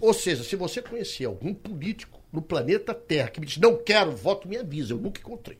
[0.00, 4.12] Ou seja, se você conhecer algum político no planeta Terra que me diz não quero
[4.12, 5.58] voto, me avisa, eu nunca encontrei.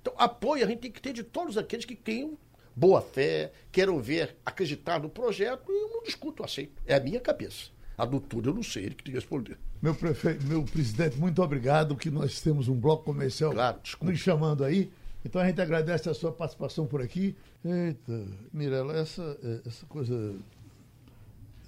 [0.00, 2.38] Então, apoio a gente tem que ter de todos aqueles que tenham
[2.74, 6.72] boa fé, queiram ver, acreditar no projeto, e eu não discuto, aceito.
[6.86, 7.70] É a minha cabeça.
[7.98, 9.58] A do Túlio eu não sei, ele que tem que responder.
[9.82, 14.64] Meu, prefeito, meu presidente, muito obrigado, que nós temos um bloco comercial claro, nos chamando
[14.64, 14.90] aí.
[15.22, 17.36] Então a gente agradece a sua participação por aqui.
[17.62, 20.34] Eita, Mirela, essa, essa coisa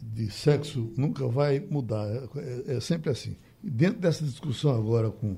[0.00, 2.06] de sexo nunca vai mudar.
[2.08, 3.36] É, é, é sempre assim.
[3.62, 5.36] E dentro dessa discussão agora com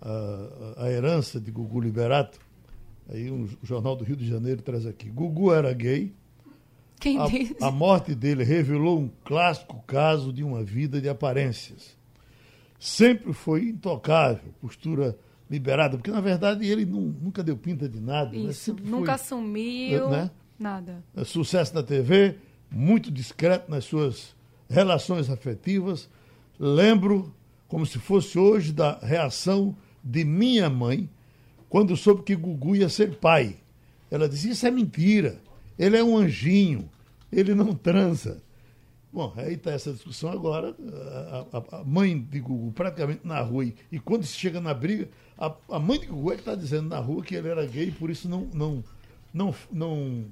[0.00, 2.38] a, a herança de Gugu Liberato,
[3.08, 5.08] aí um jornal do Rio de Janeiro traz aqui.
[5.08, 6.12] Gugu era gay.
[6.98, 7.56] Quem a, disse?
[7.60, 11.98] A morte dele revelou um clássico caso de uma vida de aparências.
[12.78, 15.16] Sempre foi intocável, postura
[15.50, 18.30] liberada, porque na verdade ele não, nunca deu pinta de nada.
[18.30, 18.50] Né?
[18.50, 18.80] Isso, né?
[18.84, 20.30] nunca foi, assumiu né?
[20.58, 21.02] nada.
[21.14, 22.36] É sucesso na TV,
[22.70, 24.34] muito discreto nas suas
[24.68, 26.08] relações afetivas.
[26.58, 27.34] Lembro,
[27.66, 31.08] como se fosse hoje, da reação de minha mãe
[31.68, 33.56] quando soube que Gugu ia ser pai.
[34.10, 35.38] Ela disse: Isso é mentira.
[35.78, 36.90] Ele é um anjinho.
[37.32, 38.42] Ele não transa.
[39.12, 40.74] Bom, aí está essa discussão agora.
[41.52, 43.64] A, a, a, mãe de Gugu praticamente na rua.
[43.64, 46.54] E, e quando se chega na briga, a, a mãe de Gugu é que está
[46.54, 48.84] dizendo na rua que ele era gay por isso não, não,
[49.32, 50.24] não, não,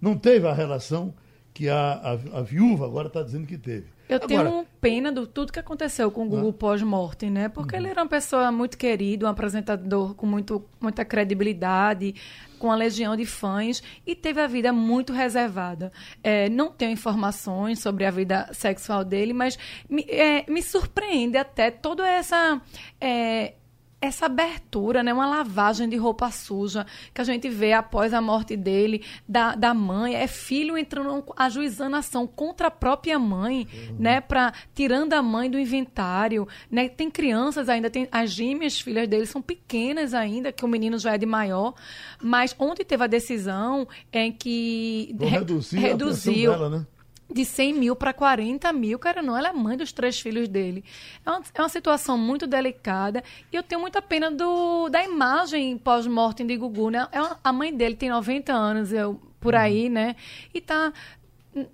[0.00, 1.14] não teve a relação
[1.54, 3.86] que a, a, a viúva agora está dizendo que teve.
[4.08, 6.52] Eu agora, tenho pena do tudo que aconteceu com o ah.
[6.52, 7.48] pós-morte, né?
[7.48, 7.82] Porque uhum.
[7.82, 12.14] ele era uma pessoa muito querida, um apresentador com muito, muita credibilidade,
[12.58, 15.92] com uma legião de fãs e teve a vida muito reservada.
[16.22, 21.70] É, não tenho informações sobre a vida sexual dele, mas me, é, me surpreende até
[21.70, 22.60] toda essa.
[23.00, 23.54] É,
[24.00, 28.56] essa abertura, né, uma lavagem de roupa suja que a gente vê após a morte
[28.56, 33.96] dele, da, da mãe, é filho entrando, ajuizando ação contra a própria mãe, uhum.
[33.98, 39.08] né, para tirando a mãe do inventário, né, tem crianças ainda, tem as gêmeas filhas
[39.08, 41.74] dele são pequenas ainda, que o menino já é de maior,
[42.22, 46.50] mas ontem teve a decisão em que re, reduziu.
[46.52, 46.86] dela, né?
[47.30, 50.84] De 100 mil para 40 mil, cara, não, ela é mãe dos três filhos dele.
[51.24, 53.22] É uma, é uma situação muito delicada
[53.52, 57.08] e eu tenho muita pena do, da imagem pós-mortem de Gugu, né?
[57.10, 59.60] É uma, a mãe dele tem 90 anos, eu, por uhum.
[59.60, 60.14] aí, né?
[60.54, 60.92] E tá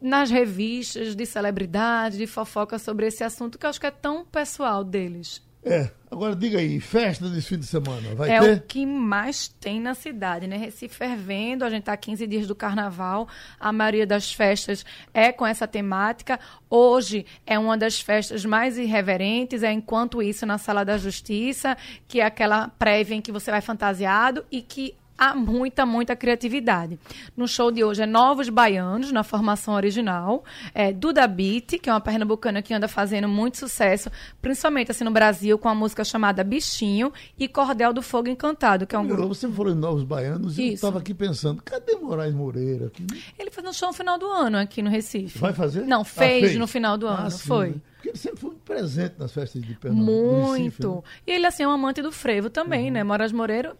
[0.01, 4.25] nas revistas de celebridade, de fofoca sobre esse assunto que eu acho que é tão
[4.25, 5.43] pessoal deles.
[5.65, 8.49] É, agora diga aí, festa desse fim de semana, vai é ter?
[8.49, 10.57] É o que mais tem na cidade, né?
[10.57, 13.29] Recife fervendo, a gente tá 15 dias do carnaval,
[13.61, 14.85] a maioria das festas
[15.15, 16.41] é com essa temática.
[16.69, 21.77] Hoje é uma das festas mais irreverentes, é enquanto isso na Sala da Justiça,
[22.09, 26.99] que é aquela prévia em que você vai fantasiado e que há muita, muita criatividade.
[27.37, 30.45] No show de hoje é Novos Baianos, na formação original,
[30.75, 34.11] é Duda Beat, que é uma pernambucana que anda fazendo muito sucesso,
[34.41, 38.95] principalmente assim no Brasil, com a música chamada Bichinho, e Cordel do Fogo Encantado, que
[38.95, 39.29] é um grupo...
[39.29, 42.87] Você falou em Novos Baianos e eu estava aqui pensando, cadê Moraes Moreira?
[42.87, 43.07] Aqui?
[43.39, 45.39] Ele fez um show no final do ano aqui no Recife.
[45.39, 45.83] Vai fazer?
[45.83, 46.59] Não, fez, ah, fez.
[46.59, 47.69] no final do ah, ano, sim, foi.
[47.71, 47.75] Né?
[48.03, 50.11] Porque ele sempre foi presente nas festas de Pernambuco.
[50.11, 50.55] Muito.
[50.55, 51.03] Recife, né?
[51.25, 52.95] E ele, assim, é um amante do frevo também, uhum.
[52.95, 53.05] né?
[53.05, 53.77] Moraes Moreira,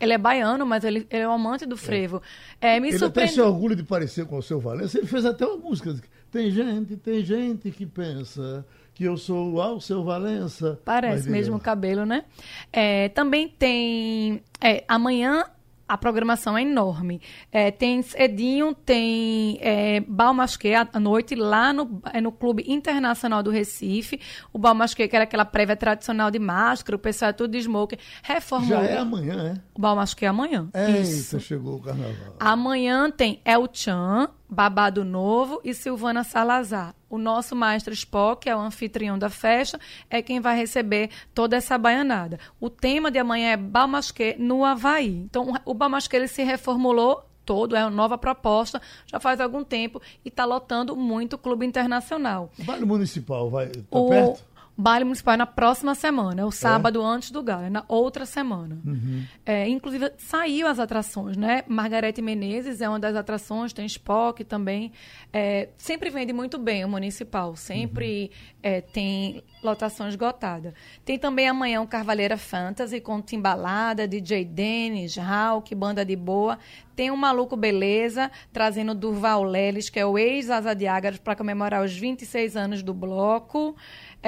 [0.00, 2.22] ele é baiano, mas ele, ele é um amante do frevo.
[2.58, 2.76] É.
[2.76, 3.32] É, me ele surpreende...
[3.32, 4.96] até se orgulho de parecer com o seu Valença.
[4.96, 5.94] Ele fez até uma música.
[6.30, 8.64] Tem gente, tem gente que pensa
[8.94, 10.80] que eu sou o Alceu Valença.
[10.82, 12.24] Parece mesmo o cabelo, né?
[12.72, 14.42] É, também tem.
[14.58, 15.44] É, amanhã
[15.88, 17.20] a programação é enorme.
[17.52, 23.50] É, tem Edinho, tem é, Balmasque à noite lá no, é, no Clube Internacional do
[23.50, 24.20] Recife.
[24.52, 27.98] O Balmasque, que era aquela prévia tradicional de máscara, o pessoal é tudo de smoke,
[28.22, 28.68] reformou.
[28.68, 29.60] Já é amanhã, é?
[29.74, 30.68] O Balmasque é amanhã.
[30.74, 31.40] Eita, Isso.
[31.40, 32.36] chegou o carnaval.
[32.40, 36.94] Amanhã tem El Chan, Babado Novo e Silvana Salazar.
[37.16, 41.56] O nosso maestro Spock, que é o anfitrião da festa, é quem vai receber toda
[41.56, 42.38] essa baianada.
[42.60, 45.16] O tema de amanhã é Balmasque no Havaí.
[45.24, 50.02] Então, o Balmasque ele se reformulou todo, é uma nova proposta, já faz algum tempo
[50.22, 52.50] e está lotando muito o Clube Internacional.
[52.58, 54.10] O baile municipal vai tá o...
[54.10, 54.44] perto?
[54.76, 57.04] Baile municipal é na próxima semana, é o sábado é?
[57.04, 58.78] antes do galo, é na outra semana.
[58.84, 59.24] Uhum.
[59.44, 61.62] É, inclusive, saiu as atrações, né?
[61.66, 64.92] Margarete Menezes é uma das atrações, tem Spock também.
[65.32, 68.56] É, sempre vende muito bem o municipal, sempre uhum.
[68.66, 70.74] É, tem lotação esgotada.
[71.04, 76.58] Tem também amanhã o Carvalheira Fantasy com Timbalada, DJ Dennis, Hulk, Banda de Boa.
[76.96, 81.84] Tem o Maluco Beleza, trazendo Durval Leles, que é o ex-Asa de Ágaros, para comemorar
[81.84, 83.76] os 26 anos do bloco.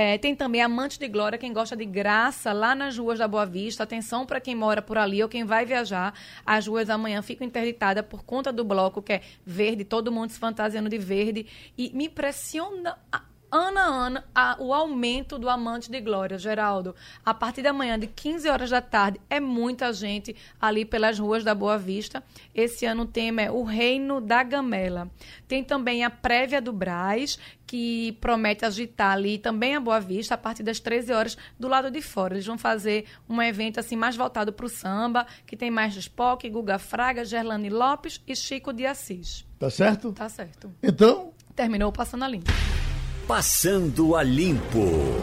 [0.01, 3.44] É, tem também Amante de Glória, quem gosta de graça, lá nas ruas da Boa
[3.44, 3.82] Vista.
[3.82, 6.14] Atenção para quem mora por ali ou quem vai viajar.
[6.46, 10.38] As ruas amanhã ficam interditadas por conta do bloco, que é verde, todo mundo se
[10.38, 11.46] fantasiando de verde.
[11.76, 12.96] E me impressiona
[13.51, 16.94] ano a ano a, o aumento do amante de glória, Geraldo.
[17.24, 21.42] A partir da manhã, de 15 horas da tarde, é muita gente ali pelas ruas
[21.42, 22.22] da Boa Vista.
[22.55, 25.11] Esse ano o tema é o Reino da Gamela.
[25.46, 30.38] Tem também a prévia do Braz, que promete agitar ali também a Boa Vista a
[30.38, 32.34] partir das 13 horas do lado de fora.
[32.34, 36.49] Eles vão fazer um evento assim mais voltado para o samba, que tem mais Spock,
[36.49, 39.44] Guga Fraga, Gerlane Lopes e Chico de Assis.
[39.59, 40.12] Tá certo?
[40.12, 40.72] Tá certo.
[40.82, 42.51] Então, terminou passando a limpo.
[43.29, 45.20] Passando a Limpo.